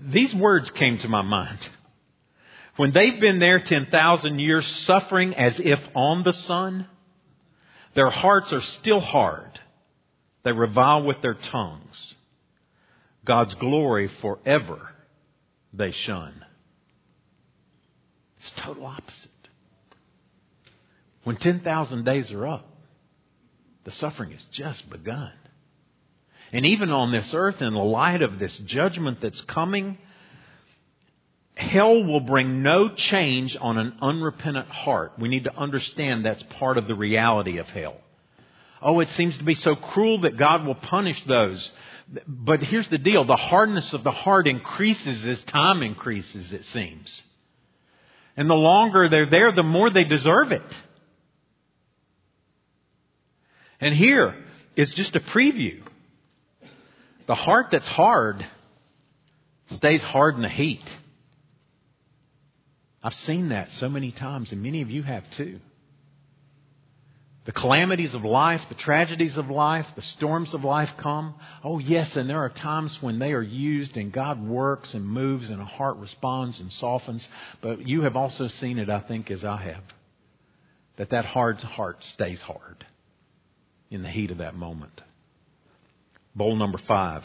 [0.00, 1.68] these words came to my mind.
[2.76, 6.86] When they've been there 10,000 years suffering as if on the sun,
[7.94, 9.58] their hearts are still hard.
[10.44, 12.14] They revile with their tongues.
[13.24, 14.88] God's glory forever
[15.72, 16.44] they shun.
[18.38, 19.30] It's total opposite.
[21.24, 22.66] When 10,000 days are up,
[23.84, 25.32] the suffering has just begun.
[26.52, 29.98] And even on this earth, in the light of this judgment that's coming,
[31.54, 35.12] hell will bring no change on an unrepentant heart.
[35.18, 37.96] We need to understand that's part of the reality of hell.
[38.80, 41.70] Oh, it seems to be so cruel that God will punish those.
[42.26, 47.22] But here's the deal the hardness of the heart increases as time increases, it seems.
[48.36, 50.78] And the longer they're there, the more they deserve it.
[53.80, 54.34] And here
[54.76, 55.82] is just a preview.
[57.28, 58.44] The heart that's hard
[59.70, 60.98] stays hard in the heat.
[63.02, 65.60] I've seen that so many times, and many of you have too.
[67.44, 71.34] The calamities of life, the tragedies of life, the storms of life come.
[71.62, 75.48] Oh, yes, and there are times when they are used and God works and moves
[75.50, 77.26] and a heart responds and softens.
[77.60, 79.84] But you have also seen it, I think, as I have,
[80.96, 82.86] that that hard heart stays hard
[83.90, 85.00] in the heat of that moment.
[86.38, 87.24] Bowl number five.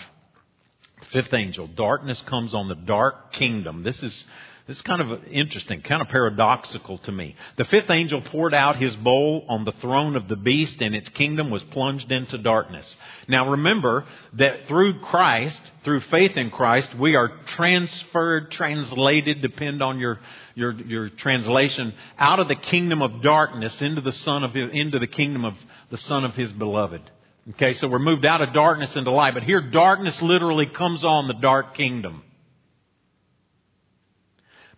[1.11, 1.67] Fifth angel.
[1.67, 3.83] Darkness comes on the dark kingdom.
[3.83, 4.25] This is
[4.65, 7.35] this is kind of interesting, kind of paradoxical to me.
[7.57, 11.09] The fifth angel poured out his bowl on the throne of the beast and its
[11.09, 12.95] kingdom was plunged into darkness.
[13.27, 19.99] Now remember that through Christ, through faith in Christ, we are transferred, translated, depend on
[19.99, 20.21] your,
[20.55, 25.07] your, your translation, out of the kingdom of darkness into the son of, into the
[25.07, 25.55] kingdom of
[25.89, 27.01] the son of his beloved.
[27.51, 31.27] Okay, so we're moved out of darkness into light, but here darkness literally comes on
[31.27, 32.23] the dark kingdom.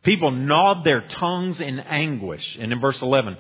[0.02, 2.58] People gnawed their tongues in anguish.
[2.60, 3.38] And in verse 11,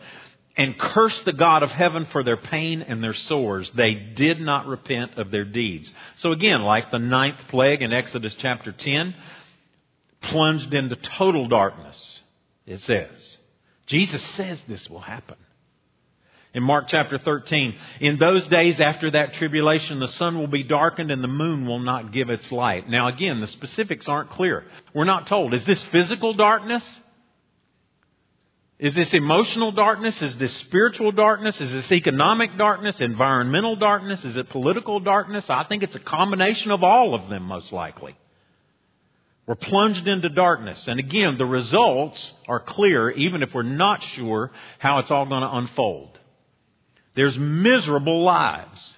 [0.57, 3.71] and cursed the God of heaven for their pain and their sores.
[3.75, 5.91] They did not repent of their deeds.
[6.17, 9.15] So again, like the ninth plague in Exodus chapter 10,
[10.21, 12.21] plunged into total darkness,
[12.65, 13.38] it says.
[13.85, 15.38] Jesus says this will happen
[16.56, 17.76] in Mark chapter 13.
[18.00, 21.80] In those days after that tribulation, the sun will be darkened and the moon will
[21.80, 22.89] not give its light.
[22.89, 24.63] Now again, the specifics aren't clear.
[24.94, 25.54] We're not told.
[25.54, 27.00] Is this physical darkness?
[28.80, 30.22] Is this emotional darkness?
[30.22, 31.60] Is this spiritual darkness?
[31.60, 33.02] Is this economic darkness?
[33.02, 34.24] Environmental darkness?
[34.24, 35.50] Is it political darkness?
[35.50, 38.15] I think it's a combination of all of them, most likely.
[39.46, 40.88] We're plunged into darkness.
[40.88, 45.41] And again, the results are clear, even if we're not sure how it's all going
[45.41, 46.20] to unfold.
[47.15, 48.97] There's miserable lives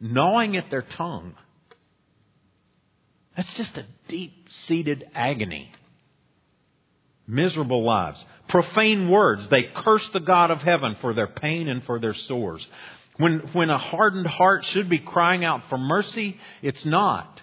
[0.00, 1.34] gnawing at their tongue.
[3.36, 5.70] That's just a deep seated agony.
[7.26, 8.24] Miserable lives.
[8.48, 9.48] Profane words.
[9.50, 12.66] They curse the God of heaven for their pain and for their sores.
[13.18, 17.40] When, when a hardened heart should be crying out for mercy, it's not.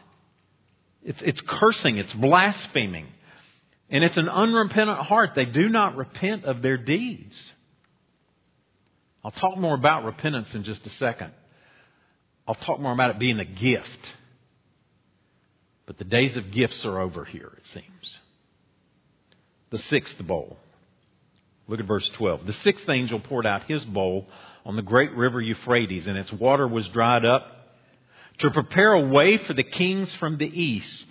[1.03, 1.97] It's, it's cursing.
[1.97, 3.07] It's blaspheming.
[3.89, 5.31] And it's an unrepentant heart.
[5.35, 7.35] They do not repent of their deeds.
[9.23, 11.31] I'll talk more about repentance in just a second.
[12.47, 14.13] I'll talk more about it being a gift.
[15.85, 18.19] But the days of gifts are over here, it seems.
[19.69, 20.57] The sixth bowl.
[21.67, 22.45] Look at verse 12.
[22.45, 24.27] The sixth angel poured out his bowl
[24.65, 27.45] on the great river Euphrates, and its water was dried up
[28.39, 31.07] to prepare a way for the kings from the east.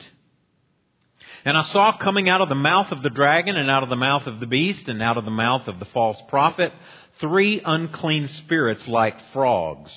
[1.45, 3.97] And I saw coming out of the mouth of the dragon, and out of the
[3.97, 6.73] mouth of the beast, and out of the mouth of the false prophet,
[7.19, 9.91] three unclean spirits like frogs.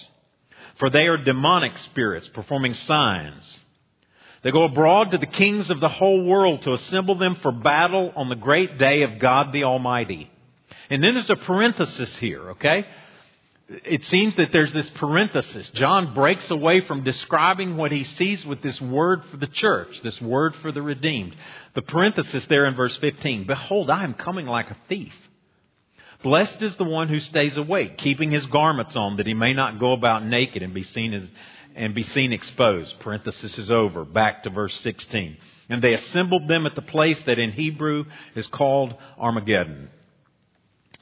[0.77, 3.59] For they are demonic spirits performing signs.
[4.43, 8.13] They go abroad to the kings of the whole world to assemble them for battle
[8.15, 10.29] on the great day of God the Almighty.
[10.89, 12.85] And then there's a parenthesis here, okay?
[13.67, 15.69] It seems that there's this parenthesis.
[15.71, 20.21] John breaks away from describing what he sees with this word for the church, this
[20.21, 21.35] word for the redeemed.
[21.73, 23.47] The parenthesis there in verse 15.
[23.47, 25.13] Behold, I am coming like a thief.
[26.25, 29.79] Blessed is the one who stays awake, keeping his garments on, that he may not
[29.79, 31.23] go about naked and be seen as,
[31.75, 32.99] and be seen exposed.
[32.99, 34.03] Parenthesis is over.
[34.03, 35.37] Back to verse 16.
[35.69, 38.05] And they assembled them at the place that in Hebrew
[38.35, 39.89] is called Armageddon.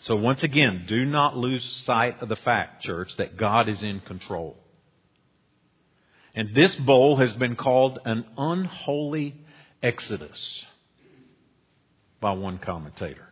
[0.01, 4.01] So once again, do not lose sight of the fact, church, that God is in
[4.01, 4.57] control.
[6.35, 9.35] And this bowl has been called an unholy
[9.81, 10.65] exodus
[12.19, 13.29] by one commentator.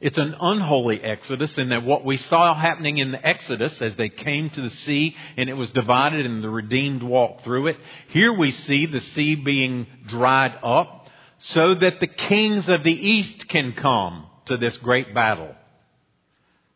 [0.00, 4.08] It's an unholy exodus in that what we saw happening in the exodus as they
[4.08, 7.76] came to the sea and it was divided and the redeemed walked through it.
[8.08, 11.06] Here we see the sea being dried up
[11.40, 15.54] so that the kings of the east can come to this great battle.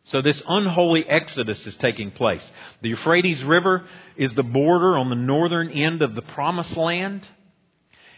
[0.08, 2.50] So this unholy exodus is taking place.
[2.82, 7.26] The Euphrates River is the border on the northern end of the promised land.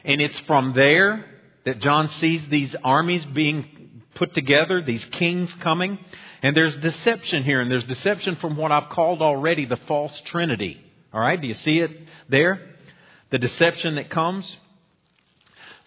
[0.05, 1.25] And it's from there
[1.65, 3.69] that John sees these armies being
[4.17, 5.99] put together, these kings coming.
[6.43, 10.83] And there's deception here, and there's deception from what I've called already the false trinity.
[11.13, 11.91] All right, do you see it
[12.29, 12.61] there?
[13.31, 14.57] The deception that comes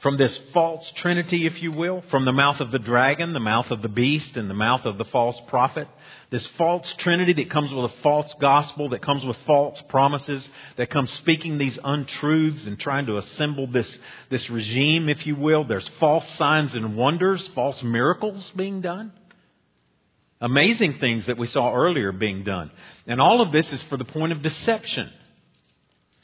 [0.02, 3.70] from this false trinity, if you will, from the mouth of the dragon, the mouth
[3.70, 5.90] of the beast, and the mouth of the false prophet.
[6.30, 10.90] This false trinity that comes with a false gospel, that comes with false promises, that
[10.90, 15.66] comes speaking these untruths and trying to assemble this, this regime, if you will.
[15.66, 19.12] There's false signs and wonders, false miracles being done.
[20.40, 22.72] Amazing things that we saw earlier being done.
[23.06, 25.12] And all of this is for the point of deception.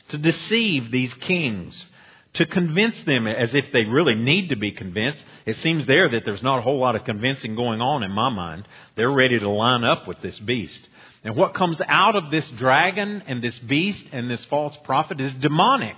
[0.09, 1.87] To deceive these kings
[2.35, 5.23] to convince them as if they really need to be convinced.
[5.45, 8.29] It seems there that there's not a whole lot of convincing going on in my
[8.29, 8.67] mind.
[8.95, 10.87] They're ready to line up with this beast.
[11.23, 15.33] And what comes out of this dragon and this beast and this false prophet is
[15.33, 15.95] demonic.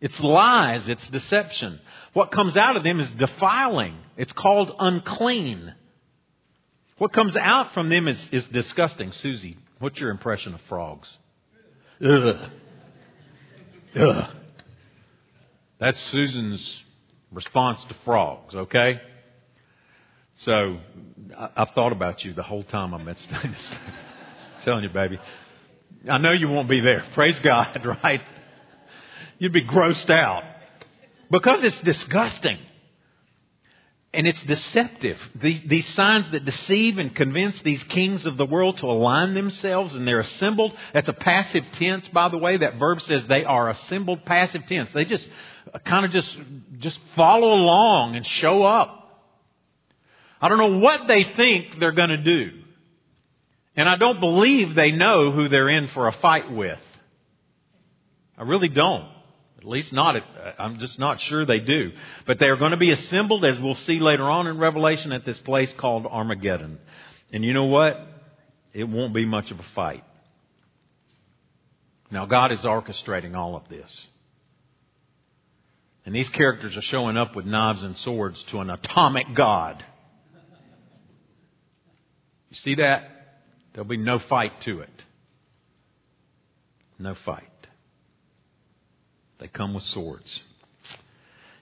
[0.00, 1.78] It's lies, it's deception.
[2.12, 3.96] What comes out of them is defiling.
[4.16, 5.72] It's called unclean.
[6.98, 9.12] What comes out from them is, is disgusting.
[9.12, 11.08] Susie, what's your impression of frogs?
[12.04, 12.50] Ugh.
[13.94, 14.36] Ugh.
[15.82, 16.80] That's Susan's
[17.32, 19.00] response to frogs, okay?
[20.36, 20.78] So
[21.56, 23.16] I've thought about you the whole time I'm at
[24.64, 25.18] telling you, baby.
[26.08, 27.02] I know you won't be there.
[27.14, 28.20] Praise God, right?
[29.40, 30.44] You'd be grossed out
[31.32, 32.58] because it's disgusting.
[34.14, 35.16] And it's deceptive.
[35.34, 39.94] These, these, signs that deceive and convince these kings of the world to align themselves
[39.94, 40.76] and they're assembled.
[40.92, 42.58] That's a passive tense, by the way.
[42.58, 44.92] That verb says they are assembled passive tense.
[44.92, 45.26] They just
[45.78, 46.38] kind of just,
[46.78, 48.98] just follow along and show up.
[50.40, 52.50] I don't know what they think they're going to do.
[53.76, 56.80] And I don't believe they know who they're in for a fight with.
[58.36, 59.08] I really don't.
[59.58, 60.16] At least not,
[60.58, 61.92] I'm just not sure they do.
[62.26, 65.24] But they are going to be assembled, as we'll see later on in Revelation, at
[65.24, 66.80] this place called Armageddon.
[67.32, 67.96] And you know what?
[68.74, 70.02] It won't be much of a fight.
[72.10, 74.06] Now, God is orchestrating all of this.
[76.04, 79.84] And these characters are showing up with knives and swords to an atomic God.
[82.50, 83.08] You see that?
[83.72, 85.04] There'll be no fight to it.
[86.98, 87.48] No fight.
[89.38, 90.42] They come with swords.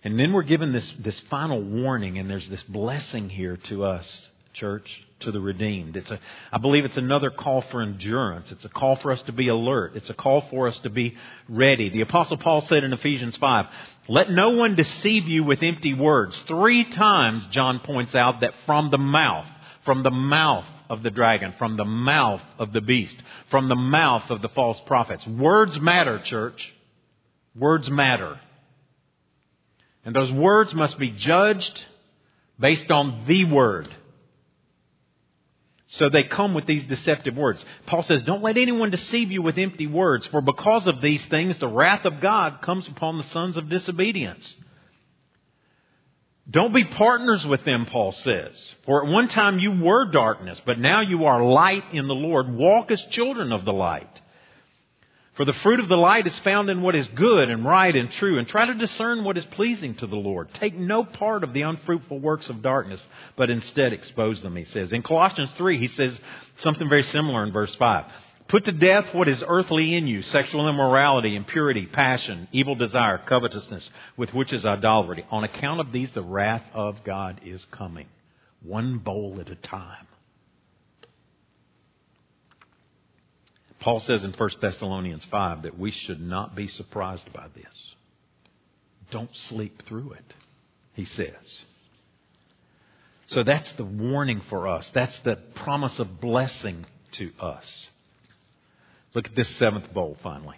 [0.02, 4.29] And then we're given this, this final warning, and there's this blessing here to us,
[4.52, 5.96] church, to the redeemed.
[5.96, 6.18] It's a,
[6.52, 8.50] I believe it's another call for endurance.
[8.50, 9.92] It's a call for us to be alert.
[9.94, 11.16] It's a call for us to be
[11.48, 11.90] ready.
[11.90, 13.66] The apostle Paul said in Ephesians 5,
[14.08, 16.40] let no one deceive you with empty words.
[16.48, 19.46] Three times John points out that from the mouth,
[19.84, 23.16] from the mouth of the dragon, from the mouth of the beast,
[23.50, 25.26] from the mouth of the false prophets.
[25.26, 26.74] Words matter, church.
[27.54, 28.40] Words matter.
[30.04, 31.86] And those words must be judged
[32.58, 33.88] based on the word.
[35.92, 37.64] So they come with these deceptive words.
[37.86, 41.58] Paul says, Don't let anyone deceive you with empty words, for because of these things
[41.58, 44.56] the wrath of God comes upon the sons of disobedience.
[46.48, 48.74] Don't be partners with them, Paul says.
[48.84, 52.52] For at one time you were darkness, but now you are light in the Lord.
[52.52, 54.20] Walk as children of the light.
[55.34, 58.10] For the fruit of the light is found in what is good and right and
[58.10, 60.48] true, and try to discern what is pleasing to the Lord.
[60.54, 63.06] Take no part of the unfruitful works of darkness,
[63.36, 64.92] but instead expose them, he says.
[64.92, 66.20] In Colossians 3, he says
[66.56, 68.06] something very similar in verse 5.
[68.48, 73.88] Put to death what is earthly in you sexual immorality, impurity, passion, evil desire, covetousness,
[74.16, 75.24] with which is idolatry.
[75.30, 78.08] On account of these, the wrath of God is coming,
[78.64, 80.08] one bowl at a time.
[83.80, 87.94] Paul says in 1 Thessalonians 5 that we should not be surprised by this.
[89.10, 90.34] Don't sleep through it,
[90.94, 91.64] he says.
[93.26, 94.90] So that's the warning for us.
[94.94, 97.88] That's the promise of blessing to us.
[99.14, 100.56] Look at this seventh bowl finally.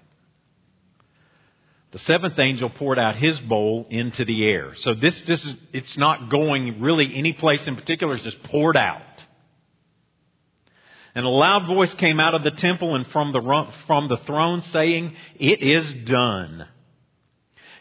[1.92, 4.72] The seventh angel poured out his bowl into the air.
[4.74, 8.76] So this, this is, it's not going really any place in particular, it's just poured
[8.76, 9.02] out.
[11.14, 14.62] And a loud voice came out of the temple and from the, from the throne
[14.62, 16.66] saying, It is done.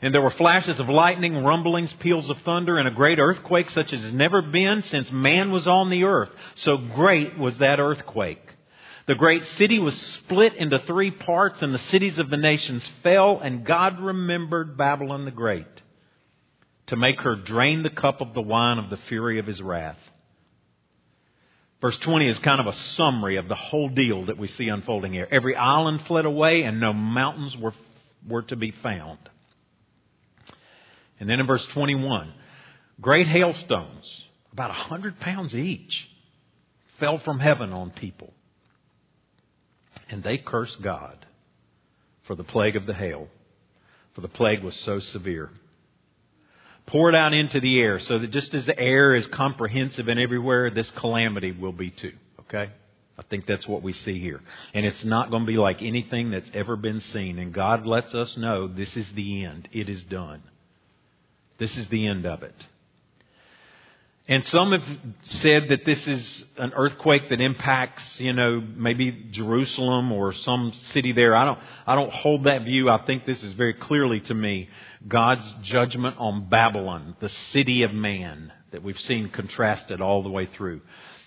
[0.01, 3.93] And there were flashes of lightning, rumblings, peals of thunder, and a great earthquake such
[3.93, 6.31] as has never been since man was on the earth.
[6.55, 8.41] So great was that earthquake.
[9.07, 13.39] The great city was split into three parts, and the cities of the nations fell,
[13.39, 15.67] and God remembered Babylon the Great
[16.87, 19.99] to make her drain the cup of the wine of the fury of his wrath.
[21.81, 25.13] Verse 20 is kind of a summary of the whole deal that we see unfolding
[25.13, 25.27] here.
[25.29, 27.73] Every island fled away, and no mountains were,
[28.27, 29.17] were to be found.
[31.19, 32.31] And then in verse 21,
[32.99, 36.07] great hailstones, about a hundred pounds each,
[36.99, 38.31] fell from heaven on people.
[40.09, 41.25] And they cursed God
[42.23, 43.27] for the plague of the hail,
[44.13, 45.49] for the plague was so severe.
[46.85, 50.19] Pour it out into the air so that just as the air is comprehensive and
[50.19, 52.13] everywhere, this calamity will be too.
[52.41, 52.71] Okay?
[53.17, 54.41] I think that's what we see here.
[54.73, 57.39] And it's not going to be like anything that's ever been seen.
[57.39, 59.69] And God lets us know this is the end.
[59.71, 60.41] It is done.
[61.57, 62.55] This is the end of it.
[64.27, 64.83] And some have
[65.23, 71.11] said that this is an earthquake that impacts, you know, maybe Jerusalem or some city
[71.11, 71.35] there.
[71.35, 72.89] I don't, I don't hold that view.
[72.89, 74.69] I think this is very clearly to me
[75.07, 80.45] God's judgment on Babylon, the city of man that we've seen contrasted all the way
[80.45, 80.81] through.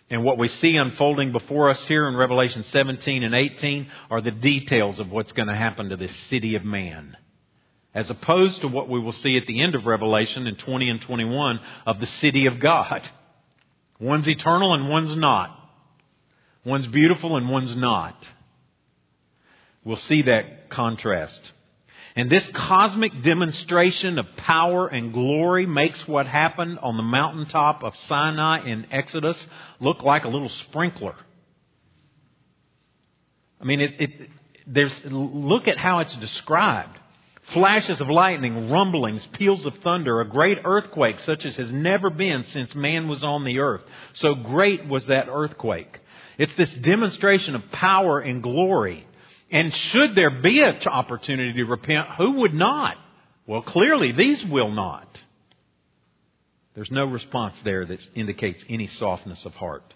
[0.09, 4.31] And what we see unfolding before us here in Revelation 17 and 18 are the
[4.31, 7.17] details of what's going to happen to this city of man
[7.95, 11.01] as opposed to what we will see at the end of Revelation in 20 and
[11.01, 13.09] 21 of the city of God.
[14.01, 15.57] One's eternal and one's not.
[16.65, 18.17] One's beautiful and one's not.
[19.85, 21.41] We'll see that contrast.
[22.17, 27.97] And this cosmic demonstration of power and glory makes what happened on the mountaintop of
[27.97, 29.47] Sinai in Exodus
[29.81, 31.15] look like a little sprinkler.
[33.61, 34.31] I mean, it, it,
[34.67, 36.99] there's, look at how it's described
[37.53, 42.45] flashes of lightning, rumblings, peals of thunder, a great earthquake such as has never been
[42.45, 43.83] since man was on the earth.
[44.15, 46.01] So great was that earthquake.
[46.39, 49.07] It's this demonstration of power and glory.
[49.51, 52.97] And should there be an opportunity to repent, who would not?
[53.47, 55.23] Well, clearly these will not.
[56.75, 59.95] There's no response there that indicates any softness of heart.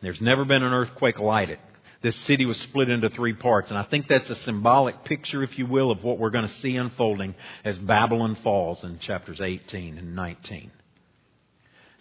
[0.00, 1.58] There's never been an earthquake like it
[2.04, 3.70] this city was split into three parts.
[3.70, 6.52] And I think that's a symbolic picture, if you will, of what we're going to
[6.52, 7.34] see unfolding
[7.64, 10.70] as Babylon falls in chapters 18 and 19.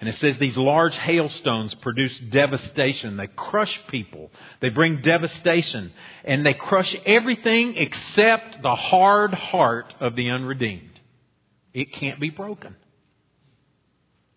[0.02, 3.16] And it says these large hailstones produce devastation.
[3.16, 4.30] They crush people.
[4.60, 5.94] They bring devastation.
[6.26, 11.00] And they crush everything except the hard heart of the unredeemed.
[11.74, 12.76] It can't be broken.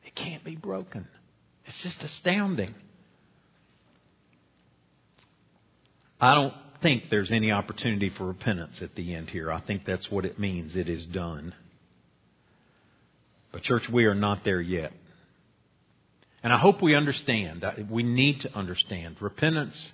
[0.04, 1.08] It can't be broken.
[1.64, 2.76] It's just astounding.
[6.20, 9.52] I don't think there's any opportunity for repentance at the end here.
[9.52, 10.76] I think that's what it means.
[10.76, 11.54] It is done.
[13.52, 14.92] But, church, we are not there yet.
[16.42, 17.64] And I hope we understand.
[17.90, 19.16] We need to understand.
[19.20, 19.92] Repentance,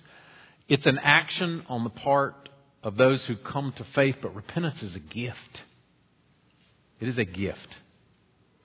[0.67, 2.49] it's an action on the part
[2.83, 5.63] of those who come to faith, but repentance is a gift.
[6.99, 7.77] It is a gift.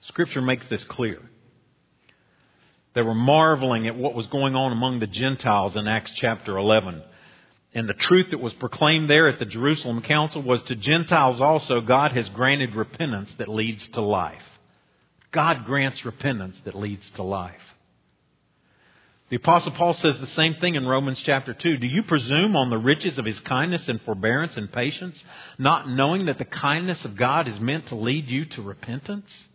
[0.01, 1.19] Scripture makes this clear.
[2.93, 7.03] They were marveling at what was going on among the Gentiles in Acts chapter 11.
[7.73, 11.81] And the truth that was proclaimed there at the Jerusalem Council was to Gentiles also,
[11.81, 14.43] God has granted repentance that leads to life.
[15.31, 17.61] God grants repentance that leads to life.
[19.29, 21.77] The apostle Paul says the same thing in Romans chapter 2.
[21.77, 25.23] Do you presume on the riches of his kindness and forbearance and patience,
[25.59, 29.45] not knowing that the kindness of God is meant to lead you to repentance?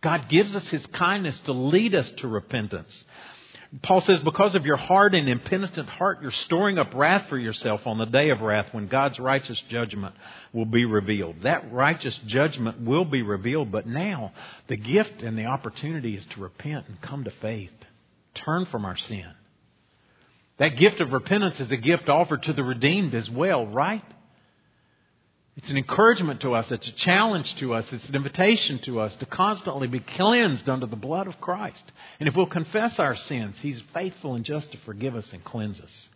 [0.00, 3.04] God gives us his kindness to lead us to repentance.
[3.82, 7.86] Paul says, because of your hard and impenitent heart, you're storing up wrath for yourself
[7.86, 10.14] on the day of wrath when God's righteous judgment
[10.54, 11.42] will be revealed.
[11.42, 14.32] That righteous judgment will be revealed, but now
[14.68, 17.72] the gift and the opportunity is to repent and come to faith.
[18.34, 19.30] Turn from our sin.
[20.56, 24.02] That gift of repentance is a gift offered to the redeemed as well, right?
[25.58, 26.70] It's an encouragement to us.
[26.70, 27.92] It's a challenge to us.
[27.92, 31.82] It's an invitation to us to constantly be cleansed under the blood of Christ.
[32.20, 35.80] And if we'll confess our sins, He's faithful and just to forgive us and cleanse
[35.80, 36.08] us.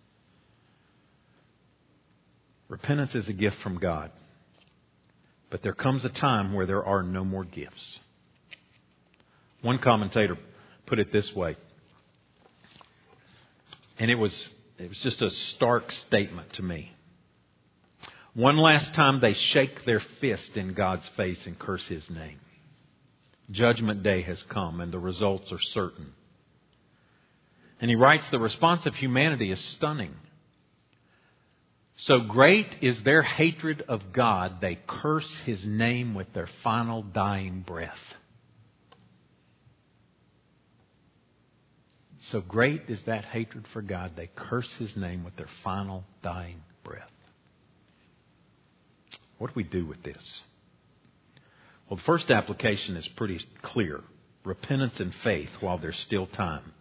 [2.68, 4.12] Repentance is a gift from God.
[5.50, 7.98] But there comes a time where there are no more gifts.
[9.60, 10.38] One commentator
[10.86, 11.56] put it this way,
[13.98, 16.92] and it was, it was just a stark statement to me.
[18.34, 22.40] One last time they shake their fist in God's face and curse His name.
[23.50, 26.12] Judgment day has come and the results are certain.
[27.80, 30.14] And he writes the response of humanity is stunning.
[31.96, 37.60] So great is their hatred of God, they curse his name with their final dying
[37.66, 37.98] breath.
[42.20, 46.62] So great is that hatred for God, they curse his name with their final dying
[46.82, 47.11] breath.
[49.42, 50.42] What do we do with this?
[51.88, 54.00] Well, the first application is pretty clear
[54.44, 56.72] repentance and faith while there's still time.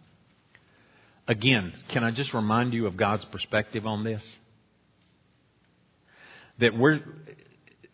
[1.26, 4.24] Again, can I just remind you of God's perspective on this?
[6.60, 7.00] That we're,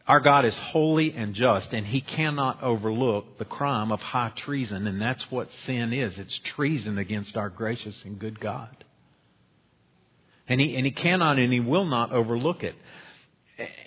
[0.07, 4.87] our God is holy and just, and He cannot overlook the crime of high treason,
[4.87, 6.19] and that's what sin is.
[6.19, 8.85] It's treason against our gracious and good God.
[10.47, 12.75] And He, and he cannot and He will not overlook it.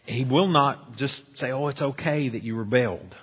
[0.06, 3.16] He will not just say, oh, it's okay that you rebelled.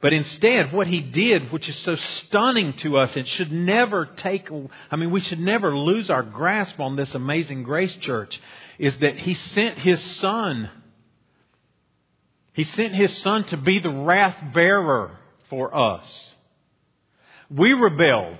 [0.00, 4.50] But instead, what he did, which is so stunning to us, it should never take,
[4.90, 8.40] I mean, we should never lose our grasp on this amazing grace church,
[8.78, 10.70] is that he sent his son.
[12.52, 16.34] He sent his son to be the wrath bearer for us.
[17.48, 18.38] We rebelled.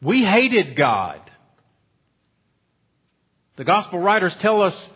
[0.00, 1.27] We hated God.
[3.58, 4.88] The gospel writers tell us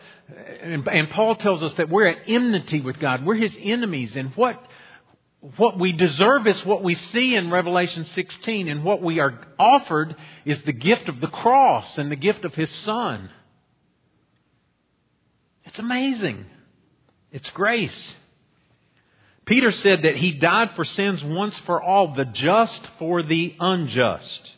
[0.63, 3.27] and, Paul tells us that we're at enmity with God.
[3.27, 4.15] We're his enemies.
[4.17, 4.63] And what,
[5.57, 8.69] what we deserve is what we see in Revelation 16.
[8.69, 12.55] And what we are offered is the gift of the cross and the gift of
[12.55, 13.31] his son.
[15.65, 16.47] It's amazing.
[17.33, 18.15] It's grace.
[19.45, 24.55] Peter said that he died for sins once for all, the just for the unjust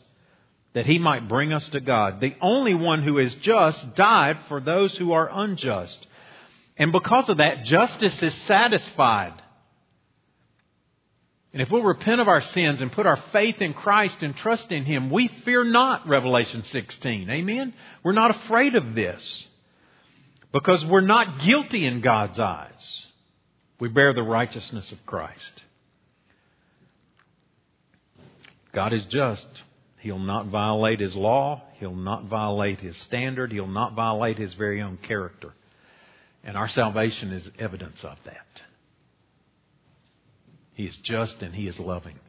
[0.75, 2.19] that he might bring us to God.
[2.19, 6.05] The only one who is just died for those who are unjust.
[6.77, 9.41] And because of that, justice is satisfied.
[11.53, 14.73] And if we'll repent of our sins and put our faith in Christ and trust
[14.73, 17.29] in Him, we fear not Revelation 16.
[17.29, 17.73] Amen?
[18.03, 19.47] We're not afraid of this.
[20.51, 23.07] Because we're not guilty in God's eyes.
[23.79, 25.63] We bear the righteousness of Christ.
[28.73, 29.47] God is just.
[30.05, 31.63] He'll not violate his law.
[31.79, 33.51] He'll not violate his standard.
[33.51, 35.51] He'll not violate his very own character.
[36.43, 38.45] And our salvation is evidence of that.
[40.75, 42.19] He is just and he is loving.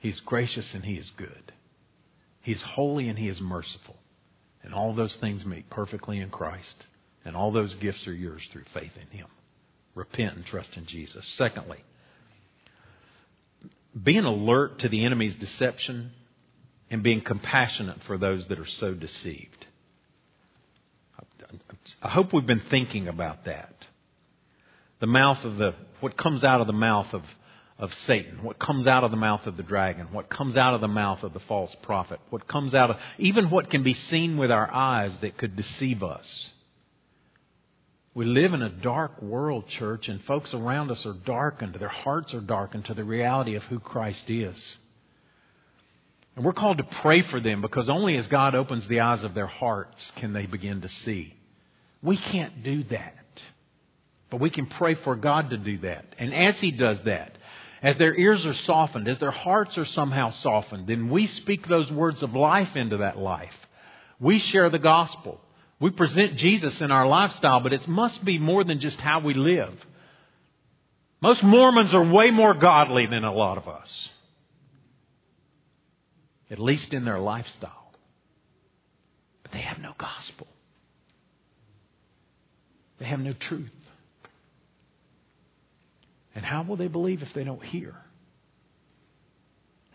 [0.00, 1.52] He's gracious and he is good.
[2.42, 3.94] He is holy and he is merciful.
[4.64, 6.86] And all those things meet perfectly in Christ.
[7.24, 9.28] And all those gifts are yours through faith in him.
[9.94, 11.24] Repent and trust in Jesus.
[11.38, 11.84] Secondly,
[14.02, 16.10] being alert to the enemy's deception
[16.94, 19.66] and being compassionate for those that are so deceived.
[22.00, 23.74] I hope we've been thinking about that.
[25.00, 27.22] The mouth of the, what comes out of the mouth of,
[27.80, 30.80] of Satan, what comes out of the mouth of the dragon, what comes out of
[30.80, 34.36] the mouth of the false prophet, what comes out of, even what can be seen
[34.36, 36.52] with our eyes that could deceive us.
[38.14, 41.74] We live in a dark world, church, and folks around us are darkened.
[41.74, 44.76] Their hearts are darkened to the reality of who Christ is.
[46.36, 49.34] And we're called to pray for them because only as God opens the eyes of
[49.34, 51.34] their hearts can they begin to see.
[52.02, 53.14] We can't do that.
[54.30, 56.06] But we can pray for God to do that.
[56.18, 57.38] And as He does that,
[57.82, 61.90] as their ears are softened, as their hearts are somehow softened, then we speak those
[61.92, 63.54] words of life into that life.
[64.18, 65.40] We share the gospel.
[65.78, 69.34] We present Jesus in our lifestyle, but it must be more than just how we
[69.34, 69.74] live.
[71.20, 74.10] Most Mormons are way more godly than a lot of us
[76.50, 77.92] at least in their lifestyle.
[79.42, 80.46] But they have no gospel,
[82.98, 83.70] they have no truth.
[86.36, 87.94] And how will they believe if they don't hear?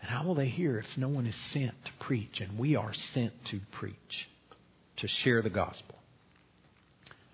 [0.00, 2.40] And how will they hear if no one is sent to preach?
[2.40, 4.28] And we are sent to preach,
[4.96, 5.96] to share the gospel.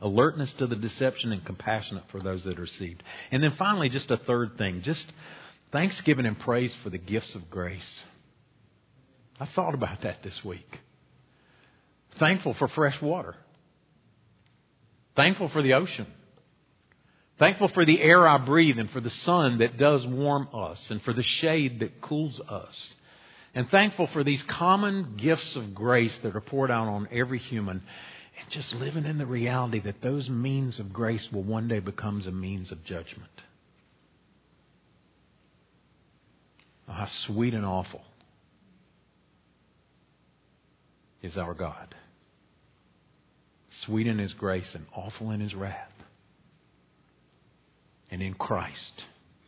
[0.01, 3.03] Alertness to the deception and compassionate for those that are deceived.
[3.31, 5.11] And then finally, just a third thing just
[5.73, 8.03] thanksgiving and praise for the gifts of grace.
[9.39, 10.81] I thought about that this week.
[12.19, 13.35] Thankful for fresh water.
[15.15, 16.07] Thankful for the ocean.
[17.39, 21.03] Thankful for the air I breathe and for the sun that does warm us and
[21.03, 22.95] for the shade that cools us.
[23.55, 27.83] And thankful for these common gifts of grace that are poured out on every human
[28.41, 32.23] and just living in the reality that those means of grace will one day become
[32.27, 33.31] a means of judgment.
[36.89, 38.03] Oh, how sweet and awful
[41.27, 41.95] is our God.
[43.69, 45.93] Sweet in his grace and awful in his wrath.
[48.11, 49.05] And in Christ,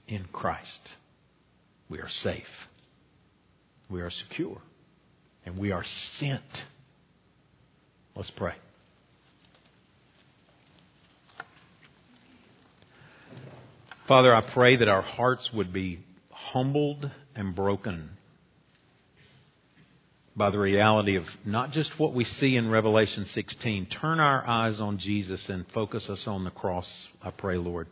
[0.07, 0.81] in Christ,
[1.89, 2.69] we are safe.
[3.89, 4.61] We are secure.
[5.47, 5.85] And we are
[6.19, 6.65] sent.
[8.15, 8.55] Let's pray.
[14.09, 16.01] Father, I pray that our hearts would be
[16.31, 18.18] humbled and broken
[20.39, 23.87] by the reality of not just what we see in Revelation 16.
[23.87, 27.89] Turn our eyes on Jesus and focus us on the cross, I pray, Lord.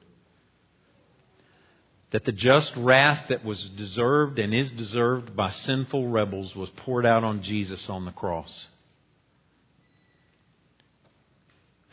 [2.13, 7.05] That the just wrath that was deserved and is deserved by sinful rebels was poured
[7.05, 8.69] out on Jesus on the cross.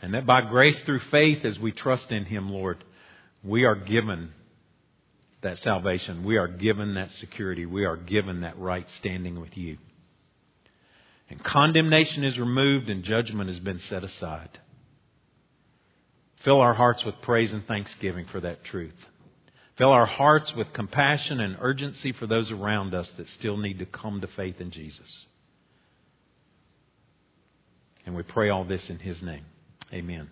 [0.00, 2.84] And that by grace through faith, as we trust in Him, Lord,
[3.42, 4.30] we are given
[5.42, 6.24] that salvation.
[6.24, 7.66] We are given that security.
[7.66, 9.78] We are given that right standing with you.
[11.34, 14.60] And condemnation is removed and judgment has been set aside.
[16.44, 18.94] Fill our hearts with praise and thanksgiving for that truth.
[19.76, 23.84] Fill our hearts with compassion and urgency for those around us that still need to
[23.84, 25.26] come to faith in Jesus.
[28.06, 29.44] And we pray all this in His name.
[29.92, 30.30] Amen.